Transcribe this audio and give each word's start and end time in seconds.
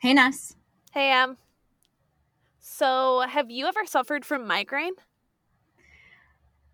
Hey, 0.00 0.14
Ness. 0.14 0.56
Hey, 0.92 1.10
Em. 1.12 1.36
So, 2.60 3.20
have 3.20 3.50
you 3.50 3.66
ever 3.66 3.84
suffered 3.84 4.24
from 4.24 4.46
migraine? 4.46 4.94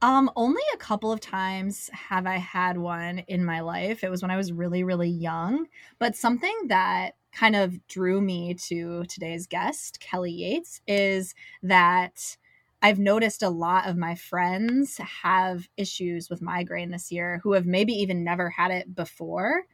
Um, 0.03 0.31
only 0.37 0.63
a 0.75 0.79
couple 0.79 1.11
of 1.11 1.21
times 1.21 1.89
have 1.93 2.27
I 2.27 2.37
had 2.37 2.77
one 2.77 3.21
in 3.21 3.45
my 3.45 3.61
life. 3.61 4.05
It 4.05 4.11
was 4.11 4.21
when 4.23 4.31
I 4.31 4.37
was 4.37 4.53
really, 4.53 4.85
really 4.85 5.09
young. 5.09 5.67
But 5.99 6.15
something 6.15 6.55
that 6.69 7.13
kind 7.33 7.57
of 7.57 7.87
drew 7.87 8.21
me 8.21 8.55
to 8.55 9.05
today's 9.05 9.47
guest, 9.47 9.99
Kelly 10.01 10.33
Yates, 10.33 10.81
is 10.87 11.35
that 11.63 12.37
I've 12.83 12.99
noticed 12.99 13.43
a 13.43 13.49
lot 13.49 13.89
of 13.89 13.97
my 13.97 14.15
friends 14.15 14.99
have 14.99 15.67
issues 15.79 16.29
with 16.29 16.43
migraine 16.43 16.91
this 16.91 17.11
year 17.11 17.41
who 17.43 17.53
have 17.53 17.67
maybe 17.67 17.95
even 17.95 18.23
never 18.23 18.51
had 18.51 18.71
it 18.71 18.95
before. 18.95 19.65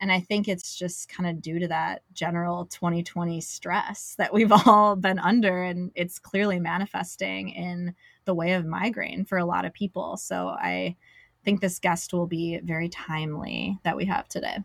And 0.00 0.10
I 0.10 0.20
think 0.20 0.48
it's 0.48 0.76
just 0.76 1.08
kind 1.08 1.28
of 1.28 1.42
due 1.42 1.58
to 1.58 1.68
that 1.68 2.02
general 2.12 2.66
2020 2.66 3.40
stress 3.40 4.14
that 4.18 4.32
we've 4.32 4.52
all 4.66 4.96
been 4.96 5.18
under. 5.18 5.62
And 5.62 5.92
it's 5.94 6.18
clearly 6.18 6.58
manifesting 6.58 7.50
in 7.50 7.94
the 8.24 8.34
way 8.34 8.52
of 8.52 8.64
migraine 8.64 9.24
for 9.24 9.38
a 9.38 9.44
lot 9.44 9.64
of 9.64 9.72
people. 9.72 10.16
So 10.16 10.48
I 10.48 10.96
think 11.44 11.60
this 11.60 11.78
guest 11.78 12.12
will 12.12 12.26
be 12.26 12.58
very 12.62 12.88
timely 12.88 13.78
that 13.84 13.96
we 13.96 14.06
have 14.06 14.28
today. 14.28 14.58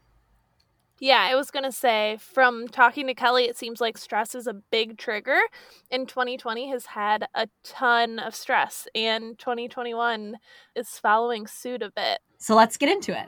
Yeah, 1.00 1.28
I 1.30 1.36
was 1.36 1.52
going 1.52 1.66
to 1.66 1.74
say 1.74 2.18
from 2.22 2.70
talking 2.70 3.08
to 3.08 3.14
Kelly, 3.14 3.46
it 3.46 3.58
seems 3.58 3.82
like 3.82 3.98
stress 3.98 4.34
is 4.34 4.48
a 4.48 4.54
big 4.54 4.98
trigger. 4.98 5.40
And 5.92 6.08
2020 6.08 6.70
has 6.70 6.86
had 6.86 7.28
a 7.36 7.50
ton 7.64 8.18
of 8.18 8.34
stress, 8.34 8.88
and 8.96 9.38
2021 9.38 10.38
is 10.74 10.88
following 10.98 11.48
suit 11.48 11.82
a 11.82 11.92
bit. 11.92 12.20
So 12.38 12.56
let's 12.56 12.78
get 12.78 12.88
into 12.88 13.12
it. 13.18 13.28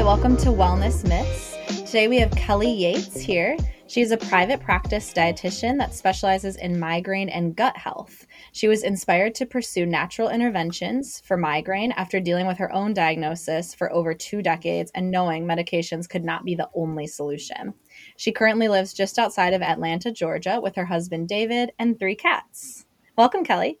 Hi, 0.00 0.06
welcome 0.06 0.38
to 0.38 0.48
Wellness 0.48 1.06
Myths. 1.06 1.58
Today 1.84 2.08
we 2.08 2.16
have 2.20 2.30
Kelly 2.30 2.72
Yates 2.72 3.20
here. 3.20 3.54
She's 3.86 4.12
a 4.12 4.16
private 4.16 4.58
practice 4.58 5.12
dietitian 5.12 5.76
that 5.76 5.92
specializes 5.92 6.56
in 6.56 6.80
migraine 6.80 7.28
and 7.28 7.54
gut 7.54 7.76
health. 7.76 8.26
She 8.52 8.66
was 8.66 8.82
inspired 8.82 9.34
to 9.34 9.44
pursue 9.44 9.84
natural 9.84 10.30
interventions 10.30 11.20
for 11.20 11.36
migraine 11.36 11.92
after 11.92 12.18
dealing 12.18 12.46
with 12.46 12.56
her 12.56 12.72
own 12.72 12.94
diagnosis 12.94 13.74
for 13.74 13.92
over 13.92 14.14
two 14.14 14.40
decades 14.40 14.90
and 14.94 15.10
knowing 15.10 15.44
medications 15.44 16.08
could 16.08 16.24
not 16.24 16.46
be 16.46 16.54
the 16.54 16.70
only 16.74 17.06
solution. 17.06 17.74
She 18.16 18.32
currently 18.32 18.68
lives 18.68 18.94
just 18.94 19.18
outside 19.18 19.52
of 19.52 19.60
Atlanta, 19.60 20.10
Georgia, 20.10 20.60
with 20.62 20.76
her 20.76 20.86
husband 20.86 21.28
David 21.28 21.72
and 21.78 21.98
three 21.98 22.16
cats. 22.16 22.86
Welcome, 23.18 23.44
Kelly. 23.44 23.78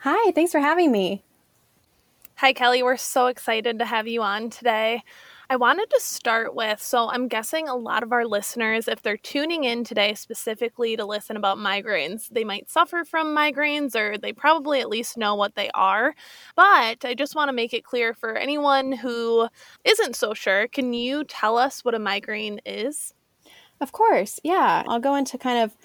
Hi, 0.00 0.32
thanks 0.32 0.52
for 0.52 0.60
having 0.60 0.92
me. 0.92 1.24
Hi, 2.42 2.52
Kelly. 2.52 2.82
We're 2.82 2.96
so 2.96 3.28
excited 3.28 3.78
to 3.78 3.84
have 3.84 4.08
you 4.08 4.20
on 4.20 4.50
today. 4.50 5.04
I 5.52 5.56
wanted 5.56 5.90
to 5.90 6.00
start 6.00 6.54
with 6.54 6.80
so 6.80 7.10
I'm 7.10 7.28
guessing 7.28 7.68
a 7.68 7.76
lot 7.76 8.02
of 8.02 8.10
our 8.10 8.24
listeners, 8.24 8.88
if 8.88 9.02
they're 9.02 9.18
tuning 9.18 9.64
in 9.64 9.84
today 9.84 10.14
specifically 10.14 10.96
to 10.96 11.04
listen 11.04 11.36
about 11.36 11.58
migraines, 11.58 12.30
they 12.30 12.42
might 12.42 12.70
suffer 12.70 13.04
from 13.04 13.36
migraines 13.36 13.94
or 13.94 14.16
they 14.16 14.32
probably 14.32 14.80
at 14.80 14.88
least 14.88 15.18
know 15.18 15.34
what 15.34 15.54
they 15.54 15.68
are. 15.74 16.14
But 16.56 17.04
I 17.04 17.14
just 17.14 17.36
want 17.36 17.50
to 17.50 17.52
make 17.52 17.74
it 17.74 17.84
clear 17.84 18.14
for 18.14 18.34
anyone 18.34 18.92
who 18.92 19.46
isn't 19.84 20.16
so 20.16 20.32
sure 20.32 20.68
can 20.68 20.94
you 20.94 21.22
tell 21.22 21.58
us 21.58 21.84
what 21.84 21.94
a 21.94 21.98
migraine 21.98 22.58
is? 22.64 23.12
Of 23.78 23.92
course. 23.92 24.40
Yeah. 24.42 24.84
I'll 24.88 25.00
go 25.00 25.16
into 25.16 25.36
kind 25.36 25.62
of 25.62 25.76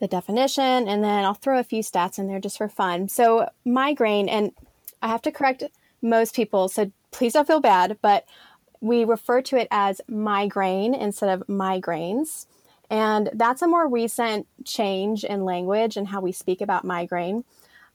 the 0.00 0.06
definition 0.06 0.86
and 0.86 1.02
then 1.02 1.24
I'll 1.24 1.32
throw 1.32 1.58
a 1.58 1.64
few 1.64 1.82
stats 1.82 2.18
in 2.18 2.28
there 2.28 2.40
just 2.40 2.58
for 2.58 2.68
fun. 2.68 3.08
So, 3.08 3.48
migraine, 3.64 4.28
and 4.28 4.52
I 5.00 5.08
have 5.08 5.22
to 5.22 5.32
correct 5.32 5.64
most 6.02 6.36
people, 6.36 6.68
so 6.68 6.92
please 7.10 7.32
don't 7.32 7.46
feel 7.46 7.60
bad, 7.60 7.96
but 8.02 8.26
we 8.80 9.04
refer 9.04 9.42
to 9.42 9.56
it 9.56 9.68
as 9.70 10.00
migraine 10.08 10.94
instead 10.94 11.30
of 11.30 11.46
migraines. 11.46 12.46
And 12.90 13.30
that's 13.34 13.62
a 13.62 13.68
more 13.68 13.88
recent 13.88 14.46
change 14.64 15.24
in 15.24 15.44
language 15.44 15.96
and 15.96 16.08
how 16.08 16.20
we 16.20 16.32
speak 16.32 16.60
about 16.60 16.84
migraine. 16.84 17.44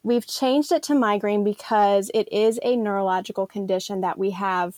We've 0.04 0.28
changed 0.28 0.72
it 0.72 0.84
to 0.84 0.96
migraine 0.96 1.44
because 1.44 2.12
it 2.14 2.32
is 2.32 2.60
a 2.62 2.76
neurological 2.76 3.48
condition 3.48 4.02
that 4.02 4.18
we 4.18 4.32
have 4.32 4.76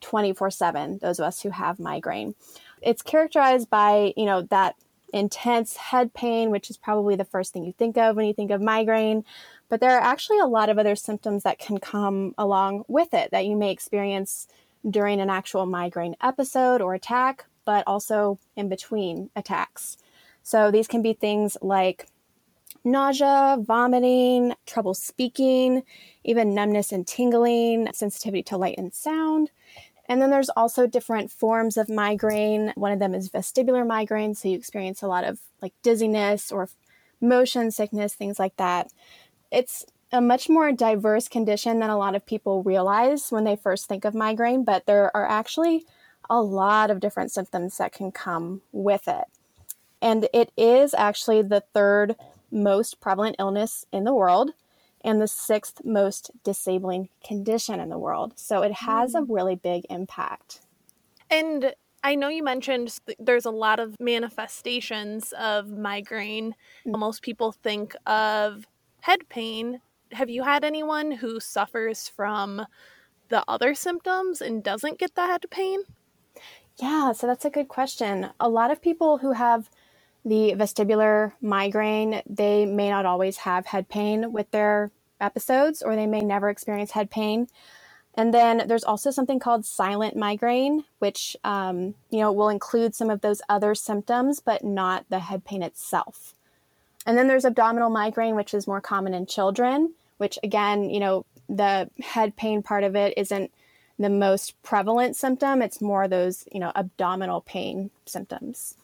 24 0.00 0.50
7, 0.50 0.98
those 1.02 1.18
of 1.18 1.24
us 1.24 1.42
who 1.42 1.50
have 1.50 1.80
migraine. 1.80 2.34
It's 2.80 3.02
characterized 3.02 3.68
by, 3.68 4.14
you 4.16 4.24
know, 4.24 4.42
that 4.42 4.76
intense 5.12 5.76
head 5.76 6.14
pain, 6.14 6.50
which 6.50 6.70
is 6.70 6.76
probably 6.76 7.16
the 7.16 7.24
first 7.24 7.52
thing 7.52 7.64
you 7.64 7.72
think 7.72 7.96
of 7.96 8.16
when 8.16 8.26
you 8.26 8.34
think 8.34 8.50
of 8.50 8.60
migraine. 8.60 9.24
But 9.68 9.80
there 9.80 9.96
are 9.96 10.00
actually 10.00 10.38
a 10.38 10.46
lot 10.46 10.68
of 10.68 10.78
other 10.78 10.96
symptoms 10.96 11.42
that 11.42 11.58
can 11.58 11.78
come 11.78 12.34
along 12.38 12.84
with 12.88 13.12
it 13.14 13.30
that 13.32 13.46
you 13.46 13.56
may 13.56 13.70
experience 13.70 14.46
during 14.88 15.20
an 15.20 15.30
actual 15.30 15.66
migraine 15.66 16.16
episode 16.22 16.80
or 16.80 16.94
attack, 16.94 17.46
but 17.64 17.84
also 17.86 18.38
in 18.56 18.68
between 18.68 19.30
attacks. 19.36 19.96
So 20.42 20.70
these 20.70 20.88
can 20.88 21.02
be 21.02 21.12
things 21.12 21.56
like 21.60 22.06
nausea, 22.84 23.58
vomiting, 23.60 24.54
trouble 24.66 24.94
speaking, 24.94 25.82
even 26.24 26.54
numbness 26.54 26.92
and 26.92 27.06
tingling, 27.06 27.88
sensitivity 27.92 28.42
to 28.44 28.56
light 28.56 28.78
and 28.78 28.94
sound. 28.94 29.50
And 30.08 30.22
then 30.22 30.30
there's 30.30 30.48
also 30.50 30.86
different 30.86 31.30
forms 31.30 31.76
of 31.76 31.90
migraine. 31.90 32.72
One 32.76 32.92
of 32.92 32.98
them 32.98 33.14
is 33.14 33.28
vestibular 33.28 33.86
migraine, 33.86 34.34
so 34.34 34.48
you 34.48 34.56
experience 34.56 35.02
a 35.02 35.08
lot 35.08 35.24
of 35.24 35.38
like 35.60 35.74
dizziness 35.82 36.50
or 36.50 36.70
motion 37.20 37.70
sickness, 37.70 38.14
things 38.14 38.38
like 38.38 38.56
that. 38.56 38.90
It's 39.50 39.84
a 40.12 40.20
much 40.20 40.48
more 40.48 40.72
diverse 40.72 41.28
condition 41.28 41.80
than 41.80 41.90
a 41.90 41.98
lot 41.98 42.14
of 42.14 42.24
people 42.24 42.62
realize 42.62 43.30
when 43.30 43.44
they 43.44 43.56
first 43.56 43.86
think 43.86 44.04
of 44.04 44.14
migraine, 44.14 44.64
but 44.64 44.86
there 44.86 45.14
are 45.16 45.26
actually 45.26 45.84
a 46.30 46.40
lot 46.40 46.90
of 46.90 47.00
different 47.00 47.30
symptoms 47.30 47.78
that 47.78 47.92
can 47.92 48.10
come 48.10 48.62
with 48.72 49.06
it. 49.08 49.24
And 50.00 50.28
it 50.32 50.52
is 50.56 50.94
actually 50.94 51.42
the 51.42 51.62
third 51.74 52.16
most 52.50 53.00
prevalent 53.00 53.36
illness 53.38 53.84
in 53.92 54.04
the 54.04 54.14
world 54.14 54.52
and 55.04 55.20
the 55.20 55.28
sixth 55.28 55.84
most 55.84 56.30
disabling 56.44 57.08
condition 57.24 57.80
in 57.80 57.88
the 57.88 57.98
world. 57.98 58.32
So 58.36 58.62
it 58.62 58.72
has 58.72 59.14
a 59.14 59.20
mm. 59.20 59.26
really 59.28 59.54
big 59.54 59.84
impact. 59.90 60.60
And 61.30 61.74
I 62.02 62.14
know 62.14 62.28
you 62.28 62.42
mentioned 62.42 62.96
there's 63.18 63.44
a 63.44 63.50
lot 63.50 63.80
of 63.80 63.96
manifestations 64.00 65.32
of 65.32 65.68
migraine. 65.68 66.54
Mm. 66.86 66.98
Most 66.98 67.22
people 67.22 67.52
think 67.52 67.94
of 68.06 68.66
head 69.00 69.28
pain 69.28 69.80
have 70.12 70.30
you 70.30 70.44
had 70.44 70.64
anyone 70.64 71.10
who 71.12 71.40
suffers 71.40 72.08
from 72.08 72.66
the 73.28 73.44
other 73.48 73.74
symptoms 73.74 74.40
and 74.40 74.62
doesn't 74.64 74.98
get 74.98 75.14
the 75.14 75.26
head 75.26 75.44
pain? 75.50 75.80
Yeah, 76.80 77.12
so 77.12 77.26
that's 77.26 77.44
a 77.44 77.50
good 77.50 77.68
question. 77.68 78.30
A 78.40 78.48
lot 78.48 78.70
of 78.70 78.82
people 78.82 79.18
who 79.18 79.32
have 79.32 79.70
the 80.24 80.54
vestibular 80.56 81.32
migraine, 81.40 82.22
they 82.28 82.66
may 82.66 82.90
not 82.90 83.06
always 83.06 83.38
have 83.38 83.66
head 83.66 83.88
pain 83.88 84.32
with 84.32 84.50
their 84.50 84.90
episodes, 85.20 85.82
or 85.82 85.96
they 85.96 86.06
may 86.06 86.20
never 86.20 86.48
experience 86.48 86.92
head 86.92 87.10
pain. 87.10 87.48
And 88.14 88.34
then 88.34 88.64
there's 88.66 88.84
also 88.84 89.10
something 89.10 89.38
called 89.38 89.64
silent 89.64 90.16
migraine, 90.16 90.84
which 90.98 91.36
um, 91.44 91.94
you 92.10 92.20
know 92.20 92.32
will 92.32 92.48
include 92.48 92.94
some 92.94 93.10
of 93.10 93.20
those 93.20 93.42
other 93.48 93.74
symptoms, 93.74 94.40
but 94.40 94.64
not 94.64 95.06
the 95.08 95.20
head 95.20 95.44
pain 95.44 95.62
itself. 95.62 96.34
And 97.06 97.16
then 97.16 97.28
there's 97.28 97.44
abdominal 97.44 97.90
migraine, 97.90 98.36
which 98.36 98.54
is 98.54 98.66
more 98.66 98.80
common 98.80 99.14
in 99.14 99.26
children, 99.26 99.94
which 100.18 100.38
again, 100.42 100.90
you 100.90 101.00
know, 101.00 101.24
the 101.48 101.90
head 102.00 102.36
pain 102.36 102.62
part 102.62 102.84
of 102.84 102.94
it 102.94 103.14
isn't 103.16 103.50
the 103.98 104.10
most 104.10 104.60
prevalent 104.62 105.16
symptom. 105.16 105.62
It's 105.62 105.80
more 105.80 106.06
those, 106.06 106.44
you 106.52 106.60
know, 106.60 106.72
abdominal 106.76 107.40
pain 107.40 107.90
symptoms. 108.06 108.76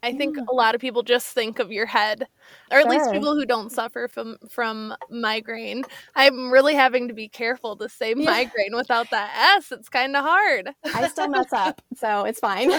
I 0.00 0.12
think 0.12 0.36
yeah. 0.36 0.44
a 0.48 0.54
lot 0.54 0.76
of 0.76 0.80
people 0.80 1.02
just 1.02 1.26
think 1.34 1.58
of 1.58 1.72
your 1.72 1.86
head, 1.86 2.28
or 2.70 2.78
at 2.78 2.82
sure. 2.82 2.90
least 2.90 3.10
people 3.10 3.34
who 3.34 3.44
don't 3.44 3.72
suffer 3.72 4.06
from 4.06 4.38
from 4.48 4.94
migraine. 5.10 5.84
I'm 6.14 6.52
really 6.52 6.74
having 6.74 7.08
to 7.08 7.14
be 7.14 7.28
careful 7.28 7.76
to 7.76 7.88
say 7.88 8.14
yeah. 8.16 8.30
migraine 8.30 8.76
without 8.76 9.10
that 9.10 9.56
S. 9.56 9.72
It's 9.72 9.88
kind 9.88 10.14
of 10.14 10.24
hard. 10.24 10.70
I 10.84 11.08
still 11.08 11.28
mess 11.28 11.52
up, 11.52 11.82
so 11.96 12.24
it's 12.24 12.38
fine. 12.38 12.70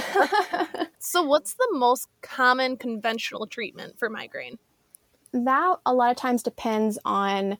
so, 0.99 1.23
what's 1.23 1.55
the 1.55 1.67
most 1.73 2.07
common 2.21 2.77
conventional 2.77 3.47
treatment 3.47 3.99
for 3.99 4.09
migraine? 4.09 4.57
that 5.31 5.75
a 5.85 5.93
lot 5.93 6.11
of 6.11 6.17
times 6.17 6.43
depends 6.43 6.97
on 7.05 7.57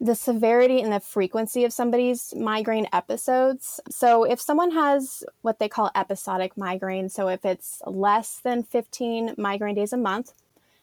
the 0.00 0.14
severity 0.14 0.80
and 0.80 0.92
the 0.92 1.00
frequency 1.00 1.64
of 1.64 1.72
somebody's 1.72 2.34
migraine 2.34 2.88
episodes. 2.92 3.80
So, 3.90 4.24
if 4.24 4.40
someone 4.40 4.70
has 4.70 5.22
what 5.42 5.58
they 5.58 5.68
call 5.68 5.90
episodic 5.94 6.56
migraine, 6.56 7.10
so 7.10 7.28
if 7.28 7.44
it's 7.44 7.82
less 7.86 8.40
than 8.42 8.62
15 8.62 9.34
migraine 9.36 9.74
days 9.74 9.92
a 9.92 9.98
month, 9.98 10.32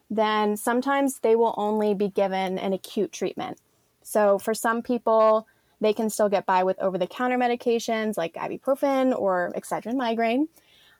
then 0.09 0.55
sometimes 0.55 1.19
they 1.19 1.35
will 1.35 1.55
only 1.57 1.95
be 1.95 2.09
given 2.09 2.59
an 2.59 2.73
acute 2.73 3.11
treatment. 3.11 3.57
So, 4.03 4.37
for 4.37 4.53
some 4.53 4.83
people, 4.83 5.47
they 5.81 5.93
can 5.93 6.09
still 6.11 6.29
get 6.29 6.45
by 6.45 6.63
with 6.63 6.79
over 6.79 6.97
the 6.97 7.07
counter 7.07 7.37
medications 7.37 8.17
like 8.17 8.33
ibuprofen 8.35 9.17
or 9.17 9.51
Excedrin 9.55 9.95
migraine. 9.95 10.47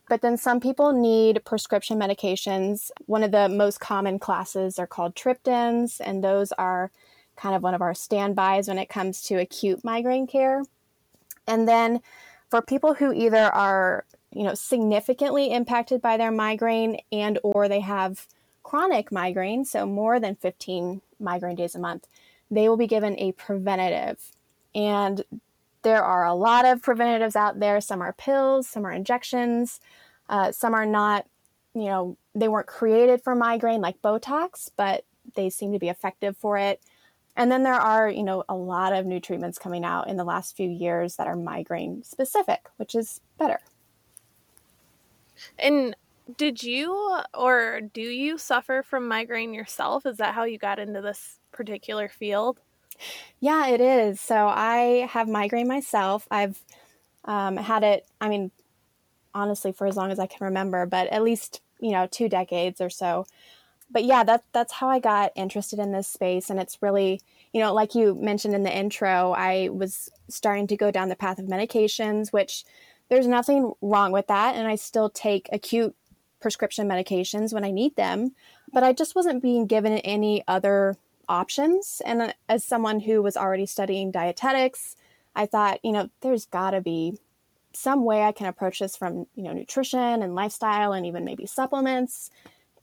But 0.10 0.22
then 0.22 0.38
some 0.38 0.60
people 0.60 0.94
need 0.94 1.44
prescription 1.46 2.00
medications. 2.00 2.92
One 3.06 3.24
of 3.24 3.32
the 3.32 3.50
most 3.50 3.80
common 3.80 4.20
classes 4.20 4.80
are 4.80 4.88
called 4.88 5.16
triptans, 5.16 6.00
and 6.00 6.24
those 6.24 6.52
are 6.54 6.92
kind 7.38 7.56
of 7.56 7.64
one 7.64 7.74
of 7.74 7.82
our 7.82 7.94
standbys 7.94 8.68
when 8.68 8.78
it 8.78 8.90
comes 8.90 9.22
to 9.24 9.36
acute 9.36 9.84
migraine 9.84 10.28
care. 10.28 10.64
And 11.48 11.68
then 11.68 12.02
for 12.50 12.62
people 12.62 12.96
who 12.96 13.14
either 13.14 13.54
are, 13.54 14.06
you 14.32 14.44
know, 14.44 14.54
significantly 14.54 15.54
impacted 15.54 16.02
by 16.02 16.18
their 16.18 16.32
migraine 16.32 17.00
and 17.12 17.40
or 17.44 17.68
they 17.68 17.80
have 17.80 18.28
chronic 18.64 19.12
migraine, 19.12 19.64
so 19.64 19.86
more 19.86 20.20
than 20.20 20.36
15 20.36 21.02
migraine 21.20 21.56
days 21.56 21.76
a 21.76 21.80
month, 21.80 22.08
they 22.52 22.68
will 22.68 22.78
be 22.78 22.88
given 22.88 23.18
a 23.18 23.32
preventative. 23.34 24.32
And 24.76 25.24
there 25.84 26.04
are 26.04 26.26
a 26.26 26.34
lot 26.34 26.66
of 26.66 26.82
preventatives 26.82 27.36
out 27.36 27.60
there. 27.60 27.80
Some 27.80 28.02
are 28.02 28.14
pills, 28.14 28.68
some 28.68 28.86
are 28.86 28.92
injections, 28.92 29.80
uh, 30.28 30.52
some 30.52 30.74
are 30.74 30.86
not, 30.86 31.26
you 31.74 31.86
know, 31.86 32.18
they 32.36 32.48
weren't 32.48 32.68
created 32.68 33.22
for 33.24 33.36
migraine 33.36 33.82
like 33.82 34.02
Botox, 34.02 34.70
but 34.76 35.06
they 35.36 35.50
seem 35.50 35.72
to 35.72 35.80
be 35.80 35.90
effective 35.90 36.36
for 36.38 36.58
it. 36.58 36.82
And 37.38 37.52
then 37.52 37.62
there 37.62 37.76
are, 37.76 38.10
you 38.10 38.24
know, 38.24 38.44
a 38.50 38.56
lot 38.56 38.94
of 38.94 39.06
new 39.06 39.20
treatments 39.20 39.60
coming 39.60 39.86
out 39.86 40.10
in 40.10 40.18
the 40.18 40.24
last 40.24 40.58
few 40.58 40.68
years 40.68 41.16
that 41.18 41.28
are 41.28 41.36
migraine 41.36 42.04
specific, 42.04 42.68
which 42.78 42.96
is 42.96 43.22
better. 43.38 43.60
And 45.60 45.96
did 46.36 46.64
you 46.64 47.20
or 47.36 47.82
do 47.94 48.02
you 48.02 48.40
suffer 48.40 48.84
from 48.84 49.08
migraine 49.08 49.54
yourself? 49.54 50.08
Is 50.08 50.18
that 50.18 50.34
how 50.34 50.46
you 50.46 50.58
got 50.58 50.80
into 50.80 51.00
this 51.00 51.40
particular 51.52 52.10
field? 52.10 52.60
Yeah, 53.40 53.68
it 53.68 53.82
is. 53.82 54.20
So 54.20 54.48
I 54.48 55.08
have 55.12 55.30
migraine 55.30 55.68
myself. 55.68 56.28
I've 56.32 56.60
um, 57.26 57.56
had 57.56 57.84
it, 57.84 58.08
I 58.20 58.30
mean, 58.30 58.50
honestly, 59.36 59.72
for 59.72 59.86
as 59.86 59.96
long 59.96 60.12
as 60.12 60.18
I 60.18 60.26
can 60.26 60.44
remember, 60.44 60.88
but 60.88 61.08
at 61.10 61.22
least, 61.22 61.62
you 61.80 61.92
know, 61.92 62.08
two 62.10 62.30
decades 62.30 62.82
or 62.82 62.90
so 62.90 63.28
but 63.90 64.04
yeah, 64.04 64.24
that 64.24 64.44
that's 64.52 64.74
how 64.74 64.90
I 64.90 65.00
got 65.00 65.32
interested 65.36 65.80
in 65.80 65.92
this 65.92 66.08
space, 66.08 66.50
and 66.50 66.60
it's 66.60 66.82
really, 66.82 67.22
you 67.54 67.62
know, 67.62 67.74
like 67.74 67.96
you 67.96 68.16
mentioned 68.16 68.54
in 68.54 68.64
the 68.64 68.76
intro, 68.76 69.34
I 69.38 69.70
was 69.70 70.10
starting 70.28 70.68
to 70.68 70.78
go 70.78 70.92
down 70.92 71.10
the 71.10 71.16
path 71.16 71.40
of 71.40 71.46
medications, 71.46 72.34
which 72.34 72.66
there's 73.10 73.28
nothing 73.28 73.74
wrong 73.82 74.12
with 74.12 74.28
that, 74.28 74.56
and 74.56 74.68
I 74.68 74.76
still 74.76 75.10
take 75.10 75.50
acute 75.52 75.96
prescription 76.40 76.88
medications 76.88 77.54
when 77.54 77.64
I 77.64 77.72
need 77.72 77.96
them, 77.96 78.36
but 78.74 78.84
I 78.84 78.94
just 78.94 79.16
wasn't 79.16 79.42
being 79.42 79.66
given 79.66 79.94
any 80.00 80.44
other 80.48 80.98
options. 81.30 82.02
And 82.06 82.22
uh, 82.22 82.34
as 82.48 82.64
someone 82.64 83.02
who 83.02 83.22
was 83.22 83.38
already 83.38 83.66
studying 83.66 84.12
dietetics, 84.12 84.96
I 85.36 85.46
thought, 85.46 85.80
you 85.84 85.92
know, 85.92 86.10
there's 86.22 86.46
got 86.46 86.72
to 86.72 86.82
be 86.82 87.18
some 87.74 88.06
way 88.06 88.24
I 88.24 88.32
can 88.32 88.48
approach 88.48 88.80
this 88.80 88.96
from, 88.96 89.28
you 89.36 89.44
know, 89.44 89.54
nutrition 89.54 90.22
and 90.22 90.36
lifestyle 90.36 90.94
and 90.94 91.06
even 91.06 91.24
maybe 91.24 91.46
supplements 91.46 92.32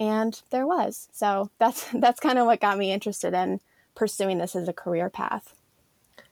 and 0.01 0.41
there 0.51 0.67
was. 0.67 1.09
So 1.13 1.51
that's 1.59 1.89
that's 1.95 2.21
kind 2.21 2.39
of 2.39 2.47
what 2.47 2.61
got 2.61 2.79
me 2.79 2.93
interested 2.93 3.35
in 3.35 3.61
pursuing 3.95 4.39
this 4.39 4.57
as 4.57 4.69
a 4.69 4.73
career 4.73 5.09
path. 5.09 5.55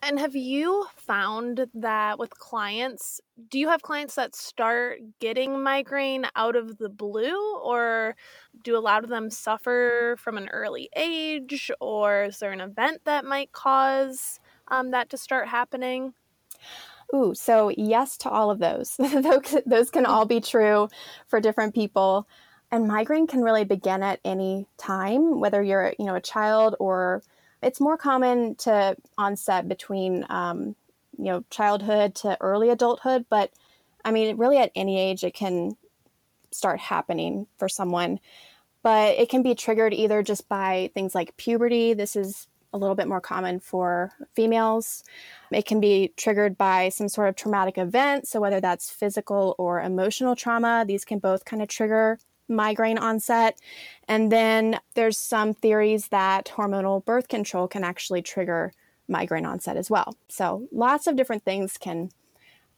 And 0.04 0.18
have 0.18 0.34
you 0.34 0.86
found 0.96 1.66
that 1.74 2.18
with 2.18 2.36
clients, 2.36 3.20
do 3.48 3.56
you 3.56 3.68
have 3.68 3.82
clients 3.82 4.16
that 4.16 4.34
start 4.34 4.98
getting 5.20 5.62
migraine 5.62 6.26
out 6.34 6.56
of 6.56 6.78
the 6.78 6.88
blue, 6.88 7.56
or 7.62 8.16
do 8.64 8.76
a 8.76 8.80
lot 8.80 9.04
of 9.04 9.10
them 9.10 9.30
suffer 9.30 10.16
from 10.18 10.38
an 10.38 10.48
early 10.48 10.90
age, 10.96 11.70
or 11.80 12.24
is 12.24 12.38
there 12.38 12.50
an 12.50 12.60
event 12.60 13.02
that 13.04 13.24
might 13.24 13.52
cause 13.52 14.40
um, 14.66 14.90
that 14.90 15.08
to 15.10 15.16
start 15.16 15.46
happening? 15.46 16.14
Ooh, 17.14 17.34
so 17.34 17.70
yes 17.76 18.16
to 18.18 18.30
all 18.30 18.50
of 18.50 18.58
those. 18.58 18.96
those 19.66 19.90
can 19.90 20.06
all 20.06 20.24
be 20.24 20.40
true 20.40 20.88
for 21.28 21.40
different 21.40 21.74
people. 21.74 22.26
And 22.72 22.88
migraine 22.88 23.26
can 23.26 23.42
really 23.42 23.64
begin 23.64 24.02
at 24.02 24.18
any 24.24 24.66
time, 24.78 25.40
whether 25.40 25.62
you're, 25.62 25.92
you 25.98 26.06
know, 26.06 26.14
a 26.14 26.22
child 26.22 26.74
or 26.80 27.22
it's 27.62 27.80
more 27.80 27.98
common 27.98 28.54
to 28.56 28.96
onset 29.18 29.68
between, 29.68 30.24
um, 30.30 30.74
you 31.18 31.26
know, 31.26 31.44
childhood 31.50 32.14
to 32.16 32.38
early 32.40 32.70
adulthood. 32.70 33.26
But 33.28 33.52
I 34.06 34.10
mean, 34.10 34.38
really 34.38 34.56
at 34.56 34.72
any 34.74 34.98
age, 34.98 35.22
it 35.22 35.34
can 35.34 35.76
start 36.50 36.80
happening 36.80 37.46
for 37.58 37.68
someone. 37.68 38.18
But 38.82 39.18
it 39.18 39.28
can 39.28 39.42
be 39.42 39.54
triggered 39.54 39.92
either 39.92 40.22
just 40.22 40.48
by 40.48 40.90
things 40.94 41.14
like 41.14 41.36
puberty. 41.36 41.92
This 41.92 42.16
is 42.16 42.48
a 42.72 42.78
little 42.78 42.96
bit 42.96 43.06
more 43.06 43.20
common 43.20 43.60
for 43.60 44.12
females. 44.34 45.04
It 45.52 45.66
can 45.66 45.78
be 45.78 46.14
triggered 46.16 46.56
by 46.56 46.88
some 46.88 47.10
sort 47.10 47.28
of 47.28 47.36
traumatic 47.36 47.76
event. 47.76 48.26
So, 48.26 48.40
whether 48.40 48.60
that's 48.60 48.90
physical 48.90 49.54
or 49.58 49.80
emotional 49.80 50.34
trauma, 50.34 50.84
these 50.88 51.04
can 51.04 51.18
both 51.18 51.44
kind 51.44 51.62
of 51.62 51.68
trigger 51.68 52.18
migraine 52.52 52.98
onset. 52.98 53.58
And 54.08 54.30
then 54.30 54.78
there's 54.94 55.18
some 55.18 55.54
theories 55.54 56.08
that 56.08 56.46
hormonal 56.54 57.04
birth 57.04 57.28
control 57.28 57.68
can 57.68 57.84
actually 57.84 58.22
trigger 58.22 58.72
migraine 59.08 59.46
onset 59.46 59.76
as 59.76 59.90
well. 59.90 60.16
So 60.28 60.68
lots 60.72 61.06
of 61.06 61.16
different 61.16 61.44
things 61.44 61.76
can 61.78 62.10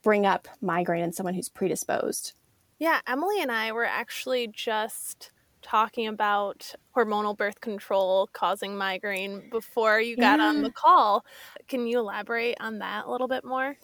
bring 0.02 0.26
up 0.26 0.48
migraine 0.60 1.04
in 1.04 1.12
someone 1.12 1.34
who's 1.34 1.48
predisposed. 1.48 2.32
Yeah, 2.78 3.00
Emily 3.06 3.40
and 3.40 3.52
I 3.52 3.72
were 3.72 3.84
actually 3.84 4.48
just 4.48 5.30
talking 5.62 6.06
about 6.06 6.74
hormonal 6.94 7.36
birth 7.36 7.60
control 7.60 8.28
causing 8.32 8.76
migraine 8.76 9.48
before 9.50 9.98
you 9.98 10.16
got 10.16 10.38
yeah. 10.38 10.46
on 10.46 10.62
the 10.62 10.70
call. 10.70 11.24
Can 11.68 11.86
you 11.86 11.98
elaborate 11.98 12.56
on 12.60 12.80
that 12.80 13.06
a 13.06 13.10
little 13.10 13.28
bit 13.28 13.44
more? 13.44 13.76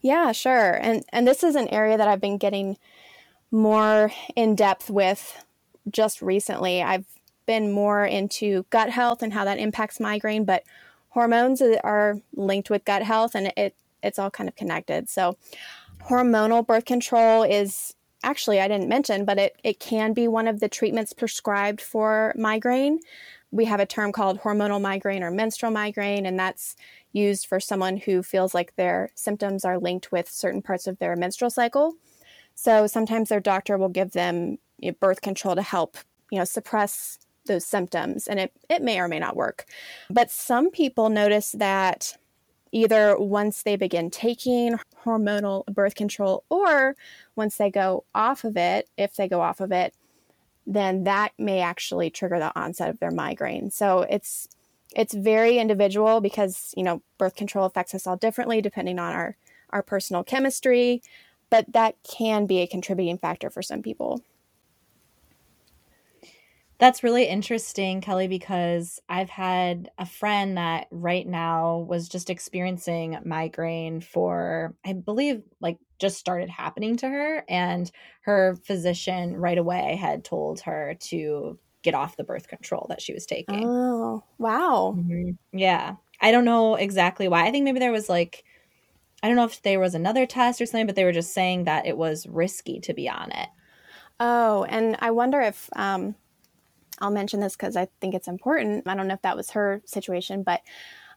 Yeah, 0.00 0.32
sure. 0.32 0.72
And 0.74 1.04
and 1.08 1.26
this 1.26 1.42
is 1.42 1.56
an 1.56 1.68
area 1.68 1.96
that 1.96 2.06
I've 2.06 2.20
been 2.20 2.38
getting 2.38 2.76
more 3.54 4.12
in 4.34 4.56
depth 4.56 4.90
with 4.90 5.44
just 5.88 6.20
recently. 6.20 6.82
I've 6.82 7.06
been 7.46 7.70
more 7.70 8.04
into 8.04 8.66
gut 8.70 8.90
health 8.90 9.22
and 9.22 9.32
how 9.32 9.44
that 9.44 9.58
impacts 9.58 10.00
migraine, 10.00 10.44
but 10.44 10.64
hormones 11.10 11.62
are 11.62 12.16
linked 12.34 12.68
with 12.68 12.84
gut 12.84 13.02
health 13.02 13.34
and 13.34 13.52
it 13.56 13.76
it's 14.02 14.18
all 14.18 14.30
kind 14.30 14.48
of 14.48 14.56
connected. 14.56 15.08
So 15.08 15.38
hormonal 16.08 16.66
birth 16.66 16.84
control 16.84 17.44
is 17.44 17.94
actually 18.24 18.60
I 18.60 18.66
didn't 18.66 18.88
mention, 18.88 19.24
but 19.24 19.38
it, 19.38 19.56
it 19.62 19.78
can 19.78 20.12
be 20.12 20.26
one 20.26 20.48
of 20.48 20.58
the 20.58 20.68
treatments 20.68 21.12
prescribed 21.12 21.80
for 21.80 22.34
migraine. 22.36 22.98
We 23.52 23.66
have 23.66 23.78
a 23.78 23.86
term 23.86 24.10
called 24.10 24.40
hormonal 24.40 24.80
migraine 24.80 25.22
or 25.22 25.30
menstrual 25.30 25.70
migraine, 25.70 26.26
and 26.26 26.36
that's 26.36 26.74
used 27.12 27.46
for 27.46 27.60
someone 27.60 27.98
who 27.98 28.24
feels 28.24 28.52
like 28.52 28.74
their 28.74 29.10
symptoms 29.14 29.64
are 29.64 29.78
linked 29.78 30.10
with 30.10 30.28
certain 30.28 30.60
parts 30.60 30.88
of 30.88 30.98
their 30.98 31.14
menstrual 31.14 31.50
cycle. 31.50 31.94
So 32.54 32.86
sometimes 32.86 33.28
their 33.28 33.40
doctor 33.40 33.76
will 33.76 33.88
give 33.88 34.12
them 34.12 34.58
birth 35.00 35.20
control 35.20 35.54
to 35.54 35.62
help, 35.62 35.96
you 36.30 36.38
know, 36.38 36.44
suppress 36.44 37.18
those 37.46 37.64
symptoms 37.64 38.26
and 38.26 38.40
it, 38.40 38.52
it 38.70 38.82
may 38.82 38.98
or 38.98 39.08
may 39.08 39.18
not 39.18 39.36
work. 39.36 39.66
But 40.08 40.30
some 40.30 40.70
people 40.70 41.10
notice 41.10 41.52
that 41.52 42.16
either 42.72 43.16
once 43.18 43.62
they 43.62 43.76
begin 43.76 44.10
taking 44.10 44.78
hormonal 45.04 45.64
birth 45.66 45.94
control 45.94 46.44
or 46.48 46.96
once 47.36 47.56
they 47.56 47.70
go 47.70 48.04
off 48.14 48.44
of 48.44 48.56
it, 48.56 48.88
if 48.96 49.14
they 49.14 49.28
go 49.28 49.40
off 49.40 49.60
of 49.60 49.70
it, 49.70 49.94
then 50.66 51.04
that 51.04 51.32
may 51.38 51.60
actually 51.60 52.10
trigger 52.10 52.38
the 52.38 52.58
onset 52.58 52.88
of 52.88 52.98
their 52.98 53.10
migraine. 53.10 53.70
So 53.70 54.02
it's 54.02 54.48
it's 54.96 55.12
very 55.12 55.58
individual 55.58 56.20
because, 56.20 56.72
you 56.76 56.84
know, 56.84 57.02
birth 57.18 57.34
control 57.34 57.66
affects 57.66 57.94
us 57.94 58.06
all 58.06 58.16
differently 58.16 58.60
depending 58.60 58.98
on 58.98 59.12
our 59.12 59.36
our 59.70 59.82
personal 59.82 60.24
chemistry, 60.24 61.02
but 61.54 61.72
that 61.72 61.94
can 62.02 62.46
be 62.46 62.62
a 62.62 62.66
contributing 62.66 63.16
factor 63.16 63.48
for 63.48 63.62
some 63.62 63.80
people. 63.80 64.20
That's 66.78 67.04
really 67.04 67.26
interesting, 67.26 68.00
Kelly, 68.00 68.26
because 68.26 68.98
I've 69.08 69.30
had 69.30 69.88
a 69.96 70.04
friend 70.04 70.56
that 70.56 70.88
right 70.90 71.24
now 71.24 71.86
was 71.88 72.08
just 72.08 72.28
experiencing 72.28 73.16
migraine 73.24 74.00
for, 74.00 74.74
I 74.84 74.94
believe, 74.94 75.44
like 75.60 75.78
just 76.00 76.18
started 76.18 76.50
happening 76.50 76.96
to 76.96 77.08
her. 77.08 77.44
And 77.48 77.88
her 78.22 78.56
physician 78.64 79.36
right 79.36 79.56
away 79.56 79.94
had 79.94 80.24
told 80.24 80.58
her 80.62 80.96
to 81.02 81.56
get 81.82 81.94
off 81.94 82.16
the 82.16 82.24
birth 82.24 82.48
control 82.48 82.86
that 82.88 83.00
she 83.00 83.14
was 83.14 83.26
taking. 83.26 83.64
Oh, 83.64 84.24
wow. 84.38 84.96
Mm-hmm. 84.98 85.56
Yeah. 85.56 85.94
I 86.20 86.32
don't 86.32 86.44
know 86.44 86.74
exactly 86.74 87.28
why. 87.28 87.46
I 87.46 87.52
think 87.52 87.64
maybe 87.64 87.78
there 87.78 87.92
was 87.92 88.08
like 88.08 88.42
I 89.24 89.26
don't 89.26 89.36
know 89.36 89.44
if 89.44 89.62
there 89.62 89.80
was 89.80 89.94
another 89.94 90.26
test 90.26 90.60
or 90.60 90.66
something, 90.66 90.86
but 90.86 90.96
they 90.96 91.04
were 91.04 91.10
just 91.10 91.32
saying 91.32 91.64
that 91.64 91.86
it 91.86 91.96
was 91.96 92.26
risky 92.26 92.78
to 92.80 92.92
be 92.92 93.08
on 93.08 93.32
it. 93.32 93.48
Oh, 94.20 94.64
and 94.64 94.98
I 95.00 95.12
wonder 95.12 95.40
if 95.40 95.70
um, 95.74 96.14
I'll 96.98 97.10
mention 97.10 97.40
this 97.40 97.56
because 97.56 97.74
I 97.74 97.88
think 98.02 98.14
it's 98.14 98.28
important. 98.28 98.86
I 98.86 98.94
don't 98.94 99.08
know 99.08 99.14
if 99.14 99.22
that 99.22 99.34
was 99.34 99.52
her 99.52 99.80
situation, 99.86 100.42
but 100.42 100.60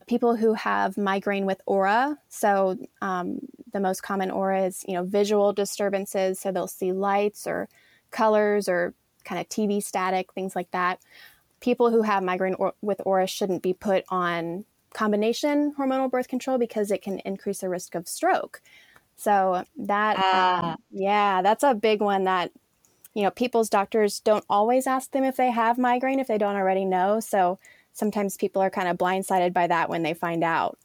people 0.07 0.37
who 0.37 0.53
have 0.53 0.97
migraine 0.97 1.45
with 1.45 1.59
aura. 1.65 2.17
So 2.29 2.77
um, 3.01 3.39
the 3.73 3.81
most 3.81 4.03
common 4.03 4.31
aura 4.31 4.63
is 4.63 4.85
you 4.87 4.93
know 4.93 5.03
visual 5.03 5.51
disturbances. 5.51 6.39
So 6.39 6.53
they'll 6.53 6.65
see 6.65 6.93
lights 6.93 7.45
or 7.45 7.67
colors 8.11 8.69
or 8.69 8.93
kind 9.25 9.41
of 9.41 9.49
TV 9.49 9.83
static, 9.83 10.31
things 10.31 10.55
like 10.55 10.71
that. 10.71 11.01
People 11.59 11.91
who 11.91 12.03
have 12.03 12.23
migraine 12.23 12.53
or- 12.53 12.75
with 12.81 13.01
aura 13.05 13.27
shouldn't 13.27 13.63
be 13.63 13.73
put 13.73 14.05
on 14.07 14.63
combination 14.97 15.75
hormonal 15.77 16.09
birth 16.09 16.27
control 16.27 16.57
because 16.57 16.89
it 16.89 17.03
can 17.03 17.19
increase 17.19 17.59
the 17.59 17.69
risk 17.69 17.93
of 17.93 18.07
stroke. 18.07 18.61
So 19.15 19.63
that, 19.77 20.17
uh. 20.17 20.67
um, 20.69 20.77
yeah, 20.91 21.43
that's 21.43 21.63
a 21.63 21.75
big 21.75 22.01
one 22.01 22.23
that, 22.23 22.51
you 23.13 23.21
know, 23.21 23.29
people's 23.29 23.69
doctors 23.69 24.19
don't 24.19 24.45
always 24.49 24.87
ask 24.87 25.11
them 25.11 25.23
if 25.23 25.35
they 25.35 25.51
have 25.51 25.77
migraine 25.77 26.19
if 26.19 26.27
they 26.27 26.39
don't 26.39 26.55
already 26.55 26.83
know. 26.83 27.19
So 27.19 27.59
sometimes 27.93 28.37
people 28.37 28.61
are 28.61 28.71
kind 28.71 28.87
of 28.87 28.97
blindsided 28.97 29.53
by 29.53 29.67
that 29.67 29.87
when 29.87 30.01
they 30.01 30.15
find 30.15 30.43
out. 30.43 30.79